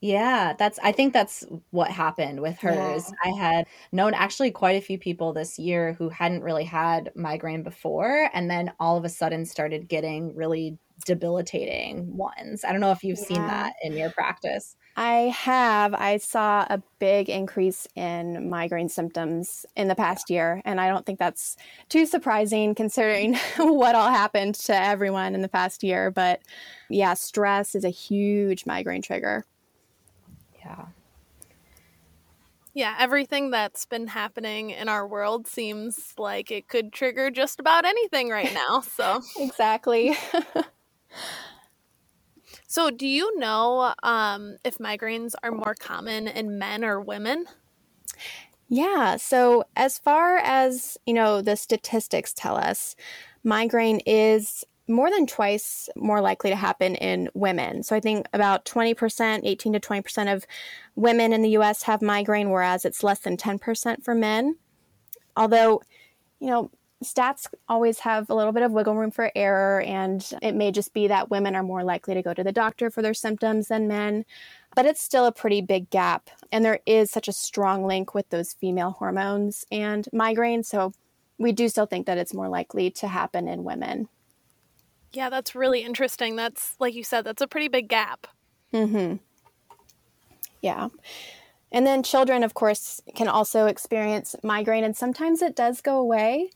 Yeah, 0.00 0.54
that's 0.58 0.78
I 0.82 0.92
think 0.92 1.12
that's 1.12 1.44
what 1.70 1.90
happened 1.90 2.40
with 2.40 2.58
hers. 2.58 3.12
Yeah. 3.24 3.32
I 3.32 3.38
had 3.38 3.66
known 3.92 4.14
actually 4.14 4.50
quite 4.50 4.76
a 4.76 4.84
few 4.84 4.98
people 4.98 5.34
this 5.34 5.58
year 5.58 5.92
who 5.92 6.08
hadn't 6.08 6.42
really 6.42 6.64
had 6.64 7.12
migraine 7.14 7.62
before 7.62 8.30
and 8.32 8.50
then 8.50 8.72
all 8.80 8.96
of 8.96 9.04
a 9.04 9.10
sudden 9.10 9.44
started 9.44 9.88
getting 9.88 10.34
really 10.34 10.78
debilitating 11.04 12.16
ones. 12.16 12.64
I 12.64 12.72
don't 12.72 12.80
know 12.80 12.92
if 12.92 13.04
you've 13.04 13.18
seen 13.18 13.46
that 13.46 13.74
in 13.82 13.96
your 13.96 14.10
practice. 14.10 14.76
I 14.96 15.34
have. 15.34 15.94
I 15.94 16.18
saw 16.18 16.66
a 16.68 16.82
big 16.98 17.28
increase 17.28 17.86
in 17.94 18.50
migraine 18.50 18.88
symptoms 18.88 19.64
in 19.76 19.88
the 19.88 19.94
past 19.94 20.28
year, 20.28 20.60
and 20.64 20.80
I 20.80 20.88
don't 20.88 21.06
think 21.06 21.18
that's 21.18 21.56
too 21.88 22.06
surprising 22.06 22.74
considering 22.74 23.34
what 23.56 23.94
all 23.94 24.10
happened 24.10 24.56
to 24.56 24.74
everyone 24.74 25.34
in 25.34 25.42
the 25.42 25.48
past 25.48 25.82
year. 25.82 26.10
But 26.10 26.40
yeah, 26.88 27.14
stress 27.14 27.74
is 27.74 27.84
a 27.84 27.90
huge 27.90 28.66
migraine 28.66 29.02
trigger. 29.02 29.46
Yeah. 30.58 30.86
Yeah, 32.72 32.94
everything 32.98 33.50
that's 33.50 33.84
been 33.84 34.06
happening 34.06 34.70
in 34.70 34.88
our 34.88 35.06
world 35.06 35.46
seems 35.46 36.14
like 36.16 36.50
it 36.50 36.68
could 36.68 36.92
trigger 36.92 37.30
just 37.30 37.58
about 37.58 37.84
anything 37.84 38.28
right 38.28 38.52
now. 38.70 38.80
So, 38.80 39.20
Exactly. 39.36 40.16
so 42.66 42.90
do 42.90 43.06
you 43.06 43.38
know 43.38 43.94
um, 44.02 44.56
if 44.64 44.78
migraines 44.78 45.34
are 45.42 45.50
more 45.50 45.74
common 45.74 46.28
in 46.28 46.58
men 46.58 46.84
or 46.84 47.00
women? 47.00 47.46
Yeah. 48.68 49.16
So, 49.16 49.64
as 49.76 49.98
far 49.98 50.38
as, 50.38 50.96
you 51.06 51.14
know, 51.14 51.42
the 51.42 51.56
statistics 51.56 52.32
tell 52.32 52.56
us, 52.56 52.94
migraine 53.42 54.00
is 54.06 54.64
more 54.90 55.10
than 55.10 55.26
twice 55.26 55.88
more 55.96 56.20
likely 56.20 56.50
to 56.50 56.56
happen 56.56 56.94
in 56.96 57.30
women. 57.34 57.82
So, 57.82 57.96
I 57.96 58.00
think 58.00 58.26
about 58.32 58.64
20%, 58.64 59.40
18 59.44 59.72
to 59.72 59.80
20% 59.80 60.34
of 60.34 60.46
women 60.96 61.32
in 61.32 61.42
the 61.42 61.50
US 61.50 61.84
have 61.84 62.02
migraine, 62.02 62.50
whereas 62.50 62.84
it's 62.84 63.02
less 63.02 63.20
than 63.20 63.36
10% 63.36 64.04
for 64.04 64.14
men. 64.14 64.56
Although, 65.36 65.80
you 66.40 66.48
know, 66.48 66.70
stats 67.02 67.46
always 67.68 68.00
have 68.00 68.28
a 68.28 68.34
little 68.34 68.52
bit 68.52 68.62
of 68.62 68.72
wiggle 68.72 68.96
room 68.96 69.10
for 69.10 69.32
error, 69.34 69.80
and 69.80 70.28
it 70.42 70.54
may 70.54 70.70
just 70.70 70.92
be 70.92 71.08
that 71.08 71.30
women 71.30 71.56
are 71.56 71.62
more 71.62 71.84
likely 71.84 72.14
to 72.14 72.22
go 72.22 72.34
to 72.34 72.44
the 72.44 72.52
doctor 72.52 72.90
for 72.90 73.00
their 73.00 73.14
symptoms 73.14 73.68
than 73.68 73.88
men 73.88 74.24
but 74.74 74.86
it's 74.86 75.02
still 75.02 75.26
a 75.26 75.32
pretty 75.32 75.60
big 75.60 75.90
gap. 75.90 76.30
And 76.52 76.64
there 76.64 76.80
is 76.86 77.10
such 77.10 77.28
a 77.28 77.32
strong 77.32 77.84
link 77.84 78.14
with 78.14 78.28
those 78.30 78.52
female 78.54 78.92
hormones 78.92 79.64
and 79.70 80.06
migraine. 80.12 80.62
So 80.62 80.92
we 81.38 81.52
do 81.52 81.68
still 81.68 81.86
think 81.86 82.06
that 82.06 82.18
it's 82.18 82.34
more 82.34 82.48
likely 82.48 82.90
to 82.92 83.08
happen 83.08 83.48
in 83.48 83.64
women. 83.64 84.08
Yeah, 85.12 85.28
that's 85.28 85.54
really 85.54 85.82
interesting. 85.82 86.36
That's, 86.36 86.74
like 86.78 86.94
you 86.94 87.04
said, 87.04 87.24
that's 87.24 87.42
a 87.42 87.48
pretty 87.48 87.68
big 87.68 87.88
gap. 87.88 88.26
hmm 88.72 89.14
Yeah. 90.62 90.88
And 91.72 91.86
then 91.86 92.02
children, 92.02 92.42
of 92.42 92.54
course, 92.54 93.00
can 93.14 93.28
also 93.28 93.66
experience 93.66 94.34
migraine, 94.42 94.84
and 94.84 94.96
sometimes 94.96 95.40
it 95.42 95.54
does 95.54 95.80
go 95.80 95.98
away 95.98 96.50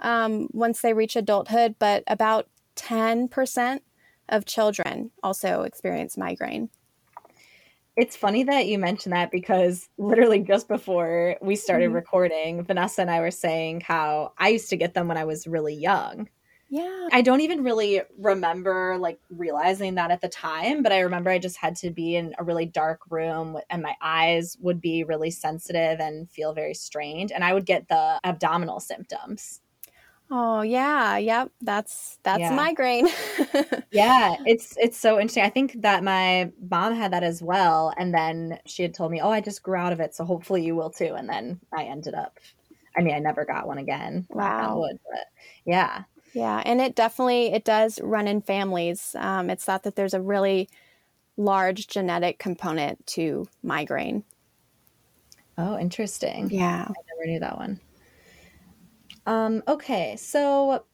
um, 0.00 0.48
once 0.52 0.80
they 0.80 0.92
reach 0.92 1.16
adulthood, 1.16 1.74
but 1.78 2.04
about 2.06 2.48
10% 2.76 3.80
of 4.28 4.44
children 4.44 5.10
also 5.22 5.62
experience 5.62 6.16
migraine. 6.16 6.70
It's 7.96 8.16
funny 8.16 8.44
that 8.44 8.66
you 8.66 8.78
mentioned 8.78 9.12
that 9.12 9.30
because 9.32 9.88
literally 9.98 10.38
just 10.38 10.68
before 10.68 11.36
we 11.42 11.56
started 11.56 11.90
Mhm. 11.90 11.94
recording, 11.94 12.62
Vanessa 12.62 13.02
and 13.02 13.10
I 13.10 13.20
were 13.20 13.32
saying 13.32 13.80
how 13.82 14.32
I 14.38 14.48
used 14.48 14.70
to 14.70 14.76
get 14.76 14.94
them 14.94 15.08
when 15.08 15.16
I 15.18 15.24
was 15.24 15.46
really 15.46 15.74
young. 15.74 16.28
Yeah. 16.70 17.10
I 17.12 17.22
don't 17.22 17.40
even 17.40 17.64
really 17.64 18.02
remember 18.18 18.96
like 18.98 19.20
realizing 19.30 19.96
that 19.96 20.12
at 20.12 20.20
the 20.20 20.28
time, 20.28 20.82
but 20.82 20.92
I 20.92 21.00
remember 21.00 21.28
I 21.30 21.38
just 21.40 21.56
had 21.56 21.74
to 21.76 21.90
be 21.90 22.14
in 22.14 22.34
a 22.38 22.44
really 22.44 22.66
dark 22.66 23.00
room 23.10 23.58
and 23.68 23.82
my 23.82 23.96
eyes 24.00 24.56
would 24.60 24.80
be 24.80 25.02
really 25.02 25.30
sensitive 25.32 25.98
and 26.00 26.30
feel 26.30 26.52
very 26.54 26.74
strained 26.74 27.32
and 27.32 27.42
I 27.44 27.52
would 27.52 27.66
get 27.66 27.88
the 27.88 28.20
abdominal 28.24 28.78
symptoms. 28.80 29.60
Oh, 30.30 30.62
yeah. 30.62 31.16
Yep. 31.16 31.52
That's 31.60 32.18
that's 32.22 32.50
Yeah. 32.50 32.50
migraine. 32.50 33.08
Yeah, 33.92 34.36
it's 34.44 34.76
it's 34.78 34.96
so 34.98 35.18
interesting. 35.18 35.42
I 35.42 35.50
think 35.50 35.82
that 35.82 36.04
my 36.04 36.52
mom 36.70 36.94
had 36.94 37.12
that 37.12 37.24
as 37.24 37.42
well 37.42 37.92
and 37.96 38.14
then 38.14 38.60
she 38.64 38.82
had 38.82 38.94
told 38.94 39.10
me, 39.10 39.20
"Oh, 39.20 39.30
I 39.30 39.40
just 39.40 39.62
grew 39.64 39.74
out 39.76 39.92
of 39.92 39.98
it, 40.00 40.14
so 40.14 40.24
hopefully 40.24 40.64
you 40.64 40.76
will 40.76 40.90
too." 40.90 41.14
And 41.16 41.28
then 41.28 41.60
I 41.76 41.84
ended 41.84 42.14
up 42.14 42.38
I 42.96 43.02
mean, 43.02 43.14
I 43.14 43.18
never 43.20 43.44
got 43.44 43.66
one 43.68 43.78
again. 43.78 44.28
Wow. 44.30 44.74
wood, 44.74 44.98
but 45.10 45.26
yeah. 45.64 46.04
Yeah, 46.32 46.62
and 46.64 46.80
it 46.80 46.94
definitely 46.94 47.52
it 47.52 47.64
does 47.64 48.00
run 48.02 48.28
in 48.28 48.40
families. 48.40 49.14
Um, 49.18 49.50
it's 49.50 49.64
thought 49.64 49.82
that 49.82 49.96
there's 49.96 50.14
a 50.14 50.20
really 50.20 50.68
large 51.36 51.86
genetic 51.88 52.38
component 52.38 53.04
to 53.08 53.48
migraine. 53.62 54.24
Oh, 55.58 55.78
interesting. 55.78 56.50
Yeah. 56.50 56.86
I 56.88 56.94
never 57.16 57.26
knew 57.30 57.40
that 57.40 57.56
one. 57.56 57.80
Um, 59.26 59.62
okay, 59.68 60.16
so 60.16 60.84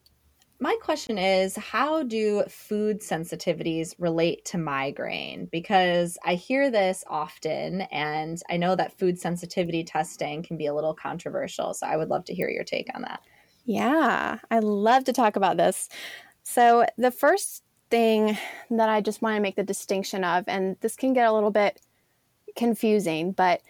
my 0.59 0.75
question 0.81 1.17
is 1.17 1.55
how 1.55 2.03
do 2.03 2.43
food 2.49 3.01
sensitivities 3.01 3.95
relate 3.99 4.43
to 4.45 4.57
migraine? 4.57 5.47
Because 5.51 6.17
I 6.25 6.35
hear 6.35 6.71
this 6.71 7.03
often, 7.07 7.81
and 7.81 8.41
I 8.49 8.57
know 8.57 8.75
that 8.75 8.97
food 8.97 9.19
sensitivity 9.19 9.83
testing 9.83 10.43
can 10.43 10.57
be 10.57 10.65
a 10.65 10.73
little 10.73 10.95
controversial. 10.95 11.73
So 11.73 11.85
I 11.85 11.95
would 11.95 12.09
love 12.09 12.25
to 12.25 12.33
hear 12.33 12.49
your 12.49 12.63
take 12.63 12.87
on 12.95 13.03
that. 13.03 13.21
Yeah, 13.67 14.39
I 14.51 14.59
love 14.59 15.05
to 15.05 15.13
talk 15.13 15.35
about 15.35 15.57
this. 15.57 15.89
So, 16.43 16.85
the 16.97 17.11
first 17.11 17.63
thing 17.91 18.37
that 18.71 18.89
I 18.89 19.01
just 19.01 19.21
want 19.23 19.37
to 19.37 19.41
make 19.41 19.57
the 19.57 19.63
distinction 19.63 20.25
of, 20.25 20.45
and 20.47 20.77
this 20.81 20.97
can 20.97 21.13
get 21.13 21.27
a 21.27 21.33
little 21.33 21.51
bit 21.51 21.81
confusing, 22.55 23.33
but 23.33 23.61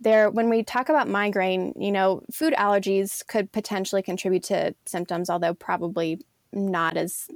there, 0.00 0.30
when 0.30 0.50
we 0.50 0.62
talk 0.64 0.88
about 0.90 1.08
migraine, 1.08 1.74
you 1.78 1.92
know, 1.92 2.22
food 2.32 2.54
allergies 2.58 3.26
could 3.28 3.52
potentially 3.52 4.02
contribute 4.02 4.44
to 4.44 4.74
symptoms, 4.86 5.30
although 5.30 5.54
probably 5.54 6.20
not 6.52 6.96
as 6.96 7.28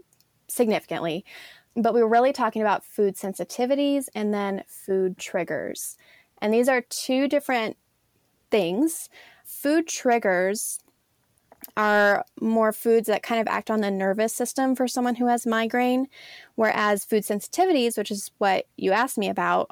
significantly. 0.49 1.25
But 1.77 1.95
we 1.95 2.03
were 2.03 2.09
really 2.09 2.33
talking 2.33 2.63
about 2.63 2.85
food 2.85 3.17
sensitivities 3.17 4.07
and 4.15 4.35
then 4.35 4.65
food 4.69 5.19
triggers. 5.19 5.97
And 6.43 6.55
these 6.55 6.69
are 6.69 6.83
two 6.83 7.29
different 7.29 7.77
things. 8.51 9.09
Food 9.45 9.87
triggers 9.89 10.81
are 11.77 12.25
more 12.41 12.73
foods 12.73 13.09
that 13.09 13.23
kind 13.23 13.41
of 13.41 13.49
act 13.49 13.71
on 13.71 13.81
the 13.81 13.91
nervous 13.91 14.33
system 14.33 14.77
for 14.77 14.87
someone 14.87 15.17
who 15.17 15.27
has 15.27 15.47
migraine, 15.47 16.07
whereas 16.55 17.05
food 17.05 17.25
sensitivities, 17.25 17.99
which 17.99 18.11
is 18.11 18.31
what 18.39 18.67
you 18.77 18.93
asked 18.93 19.19
me 19.19 19.29
about, 19.29 19.71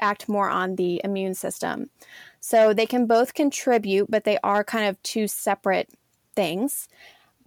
act 0.00 0.28
more 0.28 0.48
on 0.48 0.76
the 0.76 1.00
immune 1.04 1.34
system. 1.34 1.90
So 2.40 2.74
they 2.74 2.86
can 2.86 3.06
both 3.06 3.34
contribute, 3.34 4.10
but 4.10 4.24
they 4.24 4.38
are 4.42 4.64
kind 4.64 4.86
of 4.86 5.02
two 5.02 5.28
separate 5.28 5.90
things. 6.34 6.88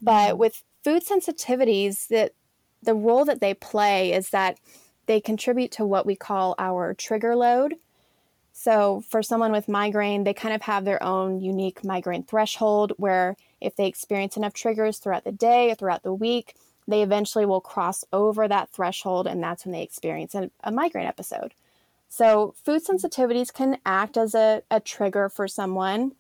But 0.02 0.30
mm-hmm. 0.30 0.38
with 0.38 0.64
food 0.84 1.04
sensitivities, 1.06 2.08
that 2.08 2.34
the 2.82 2.94
role 2.94 3.26
that 3.26 3.42
they 3.42 3.54
play 3.54 4.14
is 4.14 4.30
that 4.30 4.60
they 5.08 5.20
contribute 5.20 5.72
to 5.72 5.86
what 5.86 6.06
we 6.06 6.16
call 6.16 6.56
our 6.58 6.94
trigger 6.94 7.36
load. 7.36 7.76
So, 8.54 9.04
for 9.10 9.22
someone 9.22 9.52
with 9.52 9.68
migraine, 9.68 10.24
they 10.24 10.34
kind 10.34 10.56
of 10.56 10.62
have 10.62 10.86
their 10.86 11.04
own 11.04 11.42
unique 11.42 11.84
migraine 11.84 12.24
threshold 12.24 12.94
where 12.96 13.36
if 13.66 13.76
they 13.76 13.88
experience 13.88 14.38
enough 14.38 14.54
triggers 14.54 14.98
throughout 14.98 15.24
the 15.24 15.32
day 15.32 15.72
or 15.72 15.76
throughout 15.76 16.04
the 16.04 16.14
week, 16.14 16.56
they 16.88 17.02
eventually 17.02 17.46
will 17.46 17.62
cross 17.62 18.04
over 18.14 18.48
that 18.48 18.70
threshold, 18.70 19.28
and 19.28 19.42
that's 19.42 19.66
when 19.66 19.74
they 19.74 19.82
experience 19.82 20.36
a, 20.36 20.50
a 20.64 20.72
migraine 20.72 21.08
episode. 21.08 21.54
So, 22.10 22.54
food 22.64 22.86
sensitivities 22.86 23.52
can 23.52 23.80
act 23.86 24.18
as 24.18 24.36
a, 24.36 24.62
a 24.70 24.80
trigger 24.80 25.28
for 25.30 25.48
someone, 25.48 26.14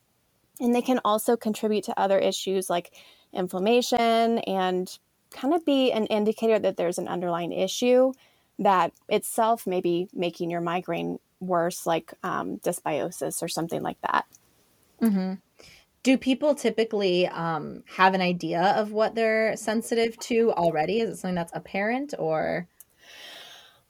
and 0.59 0.73
they 0.73 0.81
can 0.81 0.99
also 1.05 1.37
contribute 1.37 1.83
to 1.85 1.99
other 1.99 2.17
issues 2.17 2.69
like 2.69 2.91
inflammation 3.31 4.39
and 4.39 4.97
kind 5.31 5.53
of 5.53 5.65
be 5.65 5.91
an 5.91 6.05
indicator 6.07 6.57
that 6.59 6.77
there's 6.77 6.97
an 6.97 7.07
underlying 7.07 7.51
issue 7.51 8.13
that 8.57 8.93
itself 9.09 9.67
may 9.67 9.81
be 9.81 10.07
making 10.13 10.49
your 10.49 10.61
migraine 10.61 11.19
worse, 11.39 11.85
like 11.85 12.13
um, 12.23 12.57
dysbiosis 12.59 13.43
or 13.43 13.47
something 13.47 13.81
like 13.81 13.99
that. 14.01 14.25
Mm-hmm. 15.01 15.33
Do 16.05 16.17
people 16.17 16.55
typically 16.55 17.27
um, 17.27 17.83
have 17.87 18.13
an 18.13 18.21
idea 18.21 18.61
of 18.77 18.93
what 18.93 19.15
they're 19.15 19.57
sensitive 19.57 20.17
to 20.19 20.53
already? 20.53 21.01
Is 21.01 21.09
it 21.09 21.17
something 21.17 21.35
that's 21.35 21.51
apparent 21.53 22.13
or? 22.19 22.69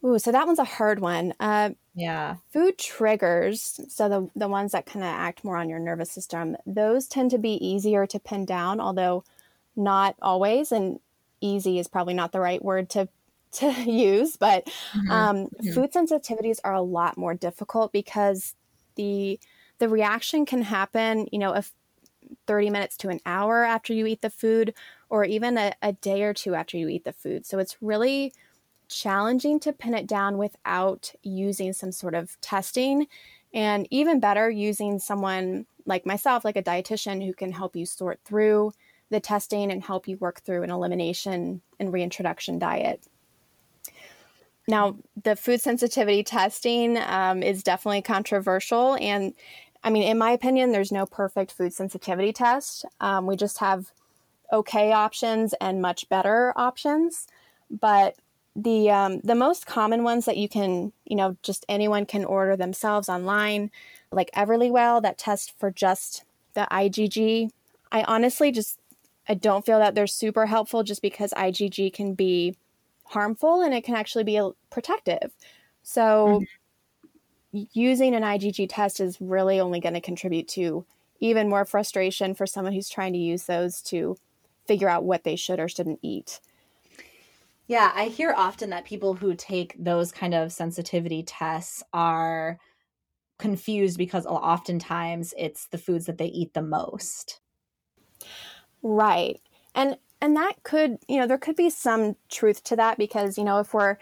Ooh, 0.03 0.19
so 0.19 0.31
that 0.31 0.45
one's 0.47 0.59
a 0.59 0.63
hard 0.63 0.99
one. 0.99 1.33
Uh, 1.39 1.71
Yeah. 1.95 2.37
food 2.51 2.77
triggers, 2.79 3.79
so 3.89 4.09
the, 4.09 4.29
the 4.35 4.49
ones 4.49 4.73
that 4.73 4.85
kind 4.87 5.03
of 5.03 5.09
act 5.09 5.43
more 5.43 5.57
on 5.57 5.69
your 5.69 5.79
nervous 5.79 6.11
system, 6.11 6.57
those 6.65 7.07
tend 7.07 7.31
to 7.31 7.39
be 7.39 7.53
easier 7.65 8.07
to 8.07 8.19
pin 8.19 8.45
down, 8.45 8.79
although 8.81 9.23
not 9.75 10.15
always. 10.21 10.71
And 10.71 10.99
easy 11.41 11.79
is 11.79 11.87
probably 11.87 12.15
not 12.15 12.31
the 12.33 12.41
right 12.41 12.63
word 12.63 12.89
to 12.91 13.09
to 13.53 13.71
use, 13.89 14.37
but 14.37 14.67
Mhm. 14.93 15.09
um, 15.09 15.49
Mhm. 15.61 15.71
food 15.73 15.93
sensitivities 15.93 16.59
are 16.65 16.73
a 16.73 16.81
lot 16.81 17.17
more 17.17 17.33
difficult 17.35 17.93
because 17.93 18.55
the 18.97 19.39
the 19.79 19.89
reaction 19.89 20.45
can 20.45 20.61
happen, 20.63 21.27
you 21.31 21.39
know, 21.39 21.53
if 21.55 21.73
30 22.47 22.69
minutes 22.69 22.97
to 22.97 23.09
an 23.09 23.19
hour 23.25 23.63
after 23.63 23.93
you 23.93 24.05
eat 24.05 24.21
the 24.21 24.29
food, 24.29 24.73
or 25.09 25.25
even 25.25 25.57
a, 25.57 25.73
a 25.81 25.93
day 25.93 26.23
or 26.23 26.33
two 26.33 26.55
after 26.55 26.77
you 26.77 26.87
eat 26.87 27.03
the 27.03 27.13
food. 27.13 27.45
So 27.45 27.59
it's 27.59 27.77
really 27.81 28.33
challenging 28.87 29.59
to 29.61 29.73
pin 29.73 29.93
it 29.93 30.07
down 30.07 30.37
without 30.37 31.11
using 31.23 31.73
some 31.73 31.91
sort 31.91 32.15
of 32.15 32.39
testing. 32.41 33.07
And 33.53 33.87
even 33.89 34.19
better, 34.19 34.49
using 34.49 34.99
someone 34.99 35.65
like 35.85 36.05
myself, 36.05 36.43
like 36.43 36.57
a 36.57 36.63
dietitian, 36.63 37.25
who 37.25 37.33
can 37.33 37.51
help 37.51 37.75
you 37.75 37.85
sort 37.85 38.19
through 38.25 38.73
the 39.09 39.19
testing 39.19 39.71
and 39.71 39.83
help 39.83 40.07
you 40.07 40.17
work 40.17 40.41
through 40.41 40.63
an 40.63 40.71
elimination 40.71 41.61
and 41.79 41.93
reintroduction 41.93 42.59
diet. 42.59 43.07
Now, 44.67 44.97
the 45.23 45.35
food 45.35 45.61
sensitivity 45.61 46.23
testing 46.23 46.97
um, 46.97 47.43
is 47.43 47.61
definitely 47.61 48.01
controversial. 48.01 48.97
And 48.99 49.33
I 49.85 49.91
mean, 49.91 50.03
in 50.03 50.17
my 50.17 50.31
opinion, 50.31 50.71
there's 50.71 50.91
no 50.91 51.05
perfect 51.05 51.51
food 51.53 51.71
sensitivity 51.71 52.33
test. 52.33 52.85
Um, 52.99 53.27
we 53.27 53.35
just 53.35 53.59
have 53.59 53.91
okay 54.51 54.91
options 54.91 55.53
and 55.61 55.81
much 55.81 56.09
better 56.09 56.53
options. 56.55 57.27
But 57.69 58.15
the 58.55 58.89
um, 58.89 59.19
the 59.19 59.35
most 59.35 59.67
common 59.67 60.03
ones 60.03 60.25
that 60.25 60.37
you 60.37 60.49
can, 60.49 60.91
you 61.05 61.15
know, 61.15 61.37
just 61.43 61.65
anyone 61.69 62.07
can 62.07 62.25
order 62.25 62.57
themselves 62.57 63.09
online, 63.09 63.69
like 64.11 64.31
Everlywell, 64.31 65.03
that 65.03 65.19
test 65.19 65.53
for 65.59 65.69
just 65.69 66.23
the 66.55 66.67
IgG. 66.71 67.49
I 67.91 68.03
honestly 68.03 68.51
just 68.51 68.79
I 69.29 69.35
don't 69.35 69.65
feel 69.65 69.79
that 69.79 69.93
they're 69.93 70.07
super 70.07 70.47
helpful, 70.47 70.81
just 70.83 71.03
because 71.03 71.31
IgG 71.33 71.93
can 71.93 72.15
be 72.15 72.55
harmful 73.05 73.61
and 73.61 73.73
it 73.73 73.83
can 73.83 73.95
actually 73.95 74.23
be 74.23 74.41
protective. 74.71 75.31
So, 75.83 76.01
mm-hmm. 76.01 76.43
Using 77.73 78.15
an 78.15 78.23
IgG 78.23 78.67
test 78.69 78.99
is 78.99 79.19
really 79.19 79.59
only 79.59 79.79
going 79.79 79.93
to 79.93 80.01
contribute 80.01 80.47
to 80.49 80.85
even 81.19 81.49
more 81.49 81.65
frustration 81.65 82.33
for 82.35 82.45
someone 82.45 82.73
who's 82.73 82.89
trying 82.89 83.13
to 83.13 83.19
use 83.19 83.45
those 83.45 83.81
to 83.81 84.17
figure 84.67 84.89
out 84.89 85.03
what 85.03 85.23
they 85.23 85.35
should 85.35 85.59
or 85.59 85.67
shouldn't 85.67 85.99
eat. 86.01 86.39
Yeah, 87.67 87.91
I 87.95 88.05
hear 88.05 88.33
often 88.35 88.69
that 88.69 88.85
people 88.85 89.15
who 89.15 89.33
take 89.33 89.75
those 89.77 90.11
kind 90.11 90.33
of 90.33 90.51
sensitivity 90.51 91.23
tests 91.23 91.81
are 91.93 92.59
confused 93.37 93.97
because 93.97 94.25
oftentimes 94.25 95.33
it's 95.37 95.67
the 95.67 95.77
foods 95.77 96.05
that 96.05 96.17
they 96.17 96.27
eat 96.27 96.53
the 96.53 96.61
most. 96.61 97.41
Right. 98.83 99.41
And 99.73 99.97
and 100.21 100.35
that 100.37 100.63
could, 100.63 100.97
you 101.07 101.19
know, 101.19 101.27
there 101.27 101.37
could 101.37 101.55
be 101.55 101.69
some 101.69 102.15
truth 102.29 102.63
to 102.65 102.75
that 102.77 102.97
because, 102.97 103.37
you 103.37 103.43
know, 103.43 103.59
if 103.59 103.73
we're 103.73 103.97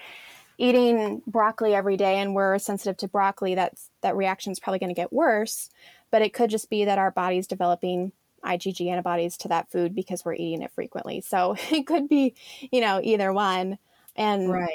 eating 0.58 1.22
broccoli 1.26 1.74
every 1.74 1.98
day 1.98 2.20
and 2.20 2.36
we're 2.36 2.58
sensitive 2.60 2.98
to 2.98 3.08
broccoli, 3.08 3.56
that's 3.56 3.90
that 4.02 4.16
reaction 4.16 4.52
is 4.52 4.60
probably 4.60 4.80
going 4.80 4.90
to 4.90 5.00
get 5.00 5.14
worse. 5.14 5.70
But 6.12 6.22
it 6.22 6.34
could 6.34 6.50
just 6.50 6.70
be 6.70 6.86
that 6.86 7.00
our 7.00 7.12
body's 7.12 7.48
developing 7.48 8.12
IgG 8.44 8.88
antibodies 8.88 9.38
to 9.38 9.48
that 9.48 9.72
food 9.72 9.96
because 9.96 10.24
we're 10.24 10.34
eating 10.34 10.62
it 10.62 10.72
frequently. 10.72 11.22
So 11.22 11.56
it 11.72 11.88
could 11.88 12.08
be, 12.08 12.36
you 12.72 12.82
know, 12.82 13.00
either 13.04 13.34
one. 13.34 13.78
And 14.16 14.52
right. 14.52 14.70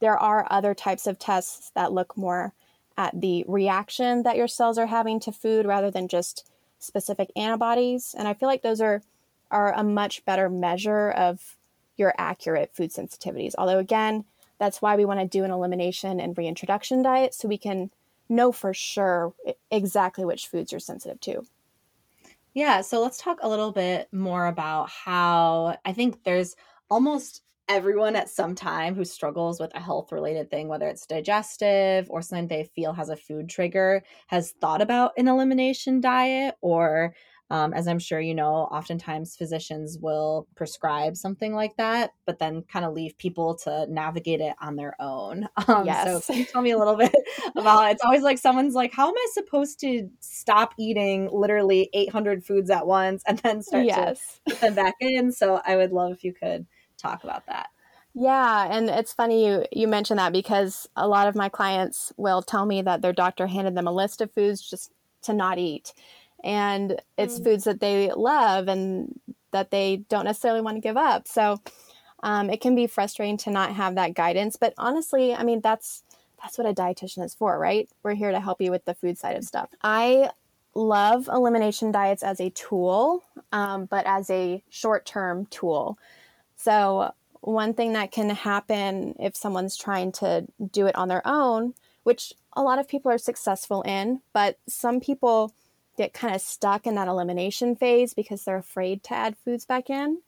there 0.00 0.16
are 0.16 0.46
other 0.50 0.74
types 0.74 1.06
of 1.06 1.18
tests 1.18 1.70
that 1.74 1.92
look 1.92 2.16
more 2.16 2.54
at 2.96 3.20
the 3.20 3.44
reaction 3.46 4.22
that 4.24 4.36
your 4.36 4.48
cells 4.48 4.78
are 4.78 4.86
having 4.86 5.20
to 5.20 5.32
food 5.32 5.66
rather 5.66 5.90
than 5.90 6.08
just 6.08 6.50
specific 6.78 7.30
antibodies. 7.36 8.14
And 8.16 8.26
I 8.26 8.34
feel 8.34 8.48
like 8.48 8.62
those 8.62 8.80
are 8.80 9.02
are 9.50 9.72
a 9.72 9.82
much 9.82 10.24
better 10.26 10.50
measure 10.50 11.10
of 11.10 11.56
your 11.96 12.14
accurate 12.18 12.70
food 12.74 12.92
sensitivities. 12.92 13.54
Although, 13.56 13.78
again, 13.78 14.24
that's 14.58 14.82
why 14.82 14.96
we 14.96 15.04
want 15.04 15.20
to 15.20 15.26
do 15.26 15.44
an 15.44 15.50
elimination 15.50 16.20
and 16.20 16.36
reintroduction 16.36 17.02
diet 17.02 17.34
so 17.34 17.48
we 17.48 17.58
can 17.58 17.90
know 18.28 18.52
for 18.52 18.74
sure 18.74 19.34
exactly 19.70 20.24
which 20.24 20.48
foods 20.48 20.72
you're 20.72 20.78
sensitive 20.78 21.20
to. 21.20 21.42
Yeah, 22.54 22.80
so 22.80 23.00
let's 23.00 23.18
talk 23.18 23.38
a 23.42 23.48
little 23.48 23.72
bit 23.72 24.08
more 24.12 24.46
about 24.46 24.90
how 24.90 25.76
I 25.84 25.92
think 25.92 26.24
there's 26.24 26.56
almost 26.90 27.42
everyone 27.68 28.16
at 28.16 28.30
some 28.30 28.54
time 28.54 28.94
who 28.94 29.04
struggles 29.04 29.60
with 29.60 29.74
a 29.74 29.80
health 29.80 30.10
related 30.10 30.50
thing, 30.50 30.68
whether 30.68 30.88
it's 30.88 31.06
digestive 31.06 32.06
or 32.10 32.22
something 32.22 32.48
they 32.48 32.64
feel 32.74 32.94
has 32.94 33.10
a 33.10 33.16
food 33.16 33.48
trigger, 33.48 34.02
has 34.26 34.52
thought 34.52 34.80
about 34.80 35.12
an 35.18 35.28
elimination 35.28 36.00
diet 36.00 36.54
or 36.62 37.14
um, 37.50 37.72
as 37.72 37.88
I'm 37.88 37.98
sure 37.98 38.20
you 38.20 38.34
know, 38.34 38.68
oftentimes 38.70 39.36
physicians 39.36 39.98
will 40.00 40.46
prescribe 40.54 41.16
something 41.16 41.54
like 41.54 41.76
that, 41.76 42.10
but 42.26 42.38
then 42.38 42.62
kind 42.62 42.84
of 42.84 42.92
leave 42.92 43.16
people 43.16 43.54
to 43.64 43.86
navigate 43.88 44.40
it 44.40 44.54
on 44.60 44.76
their 44.76 44.94
own. 45.00 45.48
Um, 45.68 45.84
yes. 45.84 46.24
So, 46.24 46.32
can 46.32 46.40
you 46.40 46.46
tell 46.46 46.62
me 46.62 46.70
a 46.70 46.78
little 46.78 46.96
bit 46.96 47.14
about 47.56 47.88
it? 47.88 47.92
It's 47.92 48.04
always 48.04 48.22
like 48.22 48.38
someone's 48.38 48.74
like, 48.74 48.92
How 48.92 49.08
am 49.08 49.14
I 49.14 49.26
supposed 49.32 49.80
to 49.80 50.08
stop 50.20 50.72
eating 50.78 51.28
literally 51.30 51.90
800 51.92 52.42
foods 52.42 52.70
at 52.70 52.86
once 52.86 53.22
and 53.26 53.38
then 53.40 53.62
start 53.62 53.84
yes. 53.84 54.40
to 54.48 54.54
put 54.54 54.60
them 54.60 54.74
back 54.74 54.94
in? 55.00 55.30
So, 55.30 55.60
I 55.66 55.76
would 55.76 55.92
love 55.92 56.12
if 56.12 56.24
you 56.24 56.32
could 56.32 56.66
talk 56.96 57.22
about 57.22 57.46
that. 57.46 57.68
Yeah, 58.14 58.68
and 58.70 58.88
it's 58.88 59.12
funny 59.12 59.46
you 59.46 59.64
you 59.70 59.86
mentioned 59.86 60.18
that 60.18 60.32
because 60.32 60.88
a 60.96 61.06
lot 61.06 61.28
of 61.28 61.34
my 61.34 61.48
clients 61.48 62.12
will 62.16 62.42
tell 62.42 62.64
me 62.64 62.80
that 62.82 63.02
their 63.02 63.12
doctor 63.12 63.46
handed 63.46 63.74
them 63.74 63.86
a 63.86 63.92
list 63.92 64.20
of 64.20 64.32
foods 64.32 64.68
just 64.68 64.90
to 65.22 65.32
not 65.32 65.58
eat 65.58 65.92
and 66.44 67.00
it's 67.16 67.40
mm. 67.40 67.44
foods 67.44 67.64
that 67.64 67.80
they 67.80 68.10
love 68.12 68.68
and 68.68 69.18
that 69.50 69.70
they 69.70 70.04
don't 70.08 70.24
necessarily 70.24 70.60
want 70.60 70.76
to 70.76 70.80
give 70.80 70.96
up. 70.96 71.26
So 71.26 71.60
um, 72.22 72.50
it 72.50 72.60
can 72.60 72.74
be 72.74 72.86
frustrating 72.86 73.36
to 73.38 73.50
not 73.50 73.74
have 73.74 73.94
that 73.94 74.14
guidance. 74.14 74.56
But 74.56 74.74
honestly, 74.78 75.34
I 75.34 75.42
mean 75.42 75.60
that's 75.60 76.02
that's 76.42 76.56
what 76.56 76.68
a 76.68 76.74
dietitian 76.74 77.24
is 77.24 77.34
for, 77.34 77.58
right? 77.58 77.88
We're 78.02 78.14
here 78.14 78.30
to 78.30 78.40
help 78.40 78.60
you 78.60 78.70
with 78.70 78.84
the 78.84 78.94
food 78.94 79.18
side 79.18 79.36
of 79.36 79.44
stuff. 79.44 79.70
I 79.82 80.30
love 80.74 81.28
elimination 81.32 81.90
diets 81.90 82.22
as 82.22 82.40
a 82.40 82.50
tool, 82.50 83.24
um, 83.52 83.86
but 83.86 84.06
as 84.06 84.30
a 84.30 84.62
short 84.70 85.04
term 85.04 85.46
tool. 85.46 85.98
So 86.56 87.12
one 87.40 87.74
thing 87.74 87.92
that 87.92 88.12
can 88.12 88.30
happen 88.30 89.14
if 89.18 89.36
someone's 89.36 89.76
trying 89.76 90.12
to 90.12 90.46
do 90.72 90.86
it 90.86 90.94
on 90.94 91.08
their 91.08 91.26
own, 91.26 91.74
which 92.02 92.34
a 92.54 92.62
lot 92.62 92.78
of 92.78 92.88
people 92.88 93.10
are 93.10 93.18
successful 93.18 93.82
in, 93.82 94.20
but 94.32 94.58
some 94.68 95.00
people 95.00 95.52
get 95.98 96.14
kind 96.14 96.34
of 96.34 96.40
stuck 96.40 96.86
in 96.86 96.94
that 96.94 97.08
elimination 97.08 97.76
phase 97.76 98.14
because 98.14 98.44
they're 98.44 98.56
afraid 98.56 99.02
to 99.04 99.14
add 99.14 99.36
foods 99.44 99.66
back 99.66 99.90
in, 99.90 100.18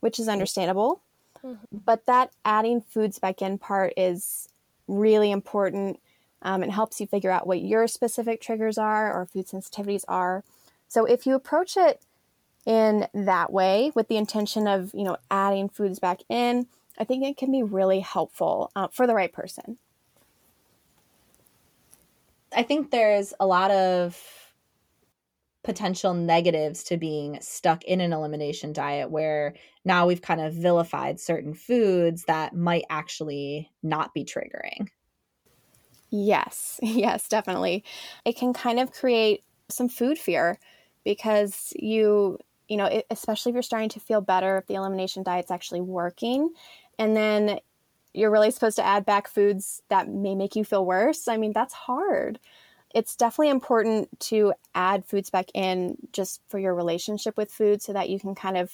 which 0.00 0.18
is 0.18 0.28
understandable. 0.28 1.02
Mm-hmm. 1.44 1.78
But 1.84 2.06
that 2.06 2.30
adding 2.44 2.80
foods 2.80 3.18
back 3.18 3.42
in 3.42 3.58
part 3.58 3.92
is 3.96 4.48
really 4.88 5.30
important. 5.30 6.00
Um, 6.42 6.62
it 6.62 6.70
helps 6.70 7.00
you 7.00 7.06
figure 7.06 7.30
out 7.30 7.46
what 7.46 7.60
your 7.60 7.88
specific 7.88 8.40
triggers 8.40 8.78
are 8.78 9.12
or 9.12 9.26
food 9.26 9.48
sensitivities 9.48 10.04
are. 10.06 10.44
So 10.88 11.04
if 11.04 11.26
you 11.26 11.34
approach 11.34 11.76
it 11.76 12.00
in 12.64 13.06
that 13.12 13.52
way 13.52 13.92
with 13.94 14.08
the 14.08 14.16
intention 14.16 14.66
of 14.66 14.92
you 14.94 15.04
know 15.04 15.16
adding 15.30 15.68
foods 15.68 15.98
back 15.98 16.20
in, 16.28 16.66
I 16.98 17.04
think 17.04 17.24
it 17.24 17.36
can 17.36 17.50
be 17.50 17.62
really 17.62 18.00
helpful 18.00 18.70
uh, 18.76 18.88
for 18.88 19.06
the 19.06 19.14
right 19.14 19.32
person. 19.32 19.78
I 22.54 22.62
think 22.62 22.90
there's 22.90 23.34
a 23.40 23.46
lot 23.46 23.70
of 23.72 24.45
potential 25.66 26.14
negatives 26.14 26.84
to 26.84 26.96
being 26.96 27.38
stuck 27.40 27.82
in 27.84 28.00
an 28.00 28.12
elimination 28.12 28.72
diet 28.72 29.10
where 29.10 29.52
now 29.84 30.06
we've 30.06 30.22
kind 30.22 30.40
of 30.40 30.54
vilified 30.54 31.18
certain 31.18 31.54
foods 31.54 32.24
that 32.26 32.54
might 32.54 32.84
actually 32.88 33.68
not 33.82 34.14
be 34.14 34.24
triggering. 34.24 34.88
Yes, 36.10 36.78
yes, 36.82 37.28
definitely. 37.28 37.84
It 38.24 38.36
can 38.36 38.52
kind 38.52 38.78
of 38.78 38.92
create 38.92 39.42
some 39.68 39.88
food 39.88 40.18
fear 40.18 40.60
because 41.04 41.72
you, 41.74 42.38
you 42.68 42.76
know, 42.76 43.02
especially 43.10 43.50
if 43.50 43.54
you're 43.54 43.62
starting 43.62 43.88
to 43.90 44.00
feel 44.00 44.20
better, 44.20 44.58
if 44.58 44.66
the 44.66 44.74
elimination 44.74 45.24
diet's 45.24 45.50
actually 45.50 45.80
working, 45.80 46.50
and 46.96 47.16
then 47.16 47.58
you're 48.14 48.30
really 48.30 48.52
supposed 48.52 48.76
to 48.76 48.86
add 48.86 49.04
back 49.04 49.26
foods 49.26 49.82
that 49.88 50.08
may 50.08 50.36
make 50.36 50.54
you 50.54 50.64
feel 50.64 50.86
worse. 50.86 51.26
I 51.26 51.36
mean, 51.36 51.52
that's 51.52 51.74
hard 51.74 52.38
it's 52.96 53.14
definitely 53.14 53.50
important 53.50 54.08
to 54.18 54.54
add 54.74 55.04
foods 55.04 55.28
back 55.28 55.50
in 55.52 55.98
just 56.14 56.40
for 56.48 56.58
your 56.58 56.74
relationship 56.74 57.36
with 57.36 57.52
food 57.52 57.82
so 57.82 57.92
that 57.92 58.08
you 58.08 58.18
can 58.18 58.34
kind 58.34 58.56
of 58.56 58.72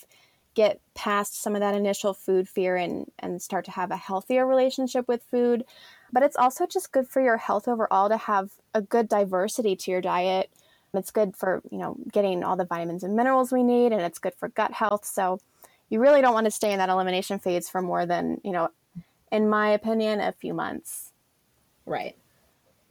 get 0.55 0.81
past 0.95 1.43
some 1.43 1.57
of 1.57 1.61
that 1.61 1.75
initial 1.75 2.15
food 2.15 2.49
fear 2.49 2.77
and, 2.77 3.11
and 3.19 3.43
start 3.43 3.65
to 3.65 3.73
have 3.73 3.91
a 3.91 3.97
healthier 3.97 4.47
relationship 4.47 5.09
with 5.09 5.25
food. 5.25 5.65
But 6.13 6.23
it's 6.23 6.37
also 6.37 6.67
just 6.67 6.93
good 6.93 7.09
for 7.09 7.21
your 7.21 7.37
health 7.37 7.67
overall 7.67 8.09
to 8.09 8.17
have 8.17 8.53
a 8.73 8.81
good 8.81 9.09
diversity 9.09 9.75
to 9.75 9.91
your 9.91 10.01
diet. 10.01 10.53
It's 10.95 11.11
good 11.11 11.37
for, 11.37 11.61
you 11.73 11.79
know, 11.79 11.97
getting 12.13 12.45
all 12.45 12.55
the 12.55 12.65
vitamins 12.65 13.03
and 13.03 13.17
minerals 13.17 13.51
we 13.51 13.65
need 13.65 13.91
and 13.91 14.03
it's 14.03 14.21
good 14.21 14.35
for 14.37 14.51
gut 14.51 14.73
health. 14.73 15.05
So 15.05 15.41
you 15.89 15.99
really 15.99 16.21
don't 16.21 16.35
want 16.35 16.45
to 16.45 16.53
stay 16.53 16.71
in 16.71 16.79
that 16.79 16.91
elimination 16.91 17.41
phase 17.41 17.69
for 17.69 17.83
more 17.83 18.07
than, 18.07 18.41
you 18.45 18.53
know, 18.53 18.69
in 19.33 19.49
my 19.49 19.71
opinion, 19.71 20.21
a 20.21 20.31
few 20.31 20.55
months. 20.55 21.11
Right. 21.87 22.17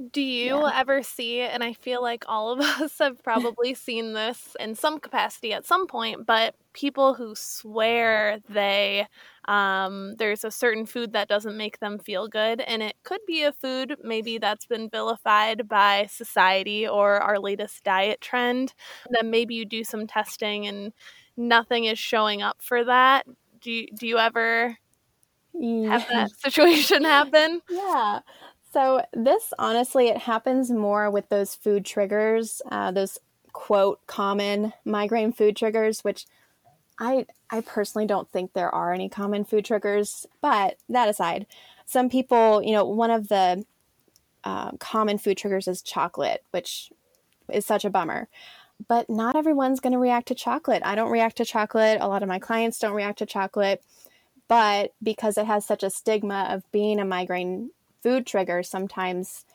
Do 0.10 0.22
you 0.22 0.62
yeah. 0.62 0.72
ever 0.74 1.04
see, 1.04 1.42
and 1.42 1.64
I 1.64 1.74
feel 1.74 2.02
like 2.02 2.24
all 2.28 2.50
of 2.52 2.60
us 2.82 2.98
have 3.00 3.22
probably 3.24 3.74
seen 3.74 4.14
this 4.14 4.56
in 4.60 4.74
some 4.74 5.00
capacity 5.00 5.54
at 5.54 5.66
some 5.66 5.86
point, 5.86 6.26
but 6.26 6.56
people 6.74 7.14
who 7.14 7.36
swear 7.36 8.40
they 8.50 9.08
um, 9.46 10.16
there's 10.18 10.44
a 10.44 10.52
certain 10.52 10.86
food 10.86 11.14
that 11.14 11.28
doesn't 11.28 11.58
make 11.58 11.80
them 11.80 12.00
feel 12.00 12.28
good, 12.28 12.62
and 12.62 12.82
it 12.82 12.96
could 13.04 13.22
be 13.28 13.44
a 13.44 13.52
food 13.52 13.98
maybe 14.04 14.38
that's 14.38 14.66
been 14.66 14.90
vilified 14.90 15.68
by 15.68 16.08
society 16.10 16.88
or 16.88 17.18
our 17.18 17.38
latest 17.40 17.84
diet 17.84 18.22
trend. 18.22 18.74
Then 19.10 19.30
maybe 19.30 19.56
you 19.56 19.66
do 19.66 19.84
some 19.84 20.08
testing 20.08 20.68
and 20.68 20.94
nothing 21.38 21.86
is 21.86 22.00
showing 22.00 22.42
up 22.42 22.58
for 22.62 22.84
that. 22.86 23.26
Do 23.60 23.72
you, 23.72 23.88
do 23.98 24.08
you 24.08 24.18
ever 24.18 24.78
have 25.54 26.08
that 26.08 26.32
situation 26.40 27.04
happen? 27.04 27.62
Yeah. 27.70 28.20
So 28.72 29.04
this 29.12 29.54
honestly, 29.60 30.08
it 30.08 30.18
happens 30.18 30.72
more 30.72 31.12
with 31.12 31.28
those 31.30 31.56
food 31.56 31.86
triggers, 31.86 32.62
uh, 32.72 32.92
those 32.92 33.18
quote 33.52 34.00
common 34.08 34.72
migraine 34.86 35.34
food 35.34 35.58
triggers, 35.58 36.04
which 36.04 36.26
I 36.98 37.26
I 37.50 37.62
personally 37.62 38.08
don't 38.08 38.32
think 38.32 38.54
there 38.54 38.74
are 38.74 38.94
any 38.94 39.10
common 39.10 39.44
food 39.44 39.66
triggers. 39.66 40.26
But 40.42 40.78
that 40.88 41.10
aside, 41.10 41.48
some 41.86 42.10
people, 42.10 42.64
you 42.64 42.72
know, 42.72 42.86
one 42.86 43.12
of 43.12 43.28
the 43.28 43.66
uh, 44.46 44.72
common 44.80 45.18
food 45.18 45.38
triggers 45.38 45.68
is 45.68 45.82
chocolate, 45.82 46.44
which 46.52 46.92
is 47.52 47.66
such 47.66 47.84
a 47.84 47.90
bummer. 47.90 48.30
But 48.88 49.10
not 49.10 49.36
everyone's 49.36 49.82
going 49.82 49.94
to 49.94 50.00
react 50.00 50.30
to 50.30 50.36
chocolate. 50.36 50.82
I 50.86 50.96
don't 50.96 51.12
react 51.12 51.38
to 51.38 51.46
chocolate. 51.46 52.00
A 52.00 52.08
lot 52.08 52.24
of 52.24 52.30
my 52.30 52.40
clients 52.40 52.80
don't 52.80 52.96
react 52.96 53.20
to 53.20 53.26
chocolate. 53.26 53.84
But 54.48 54.94
because 55.04 55.38
it 55.38 55.46
has 55.46 55.66
such 55.66 55.84
a 55.84 55.90
stigma 55.90 56.48
of 56.50 56.70
being 56.72 57.00
a 57.00 57.06
migraine 57.06 57.72
food 58.02 58.26
trigger, 58.26 58.64
sometimes 58.64 59.46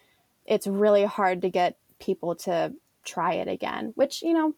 it's 0.44 0.66
really 0.66 1.04
hard 1.04 1.42
to 1.42 1.50
get 1.50 1.76
people 1.98 2.34
to 2.34 2.72
try 3.04 3.34
it 3.34 3.48
again, 3.48 3.92
which, 3.94 4.22
you 4.22 4.32
know, 4.32 4.54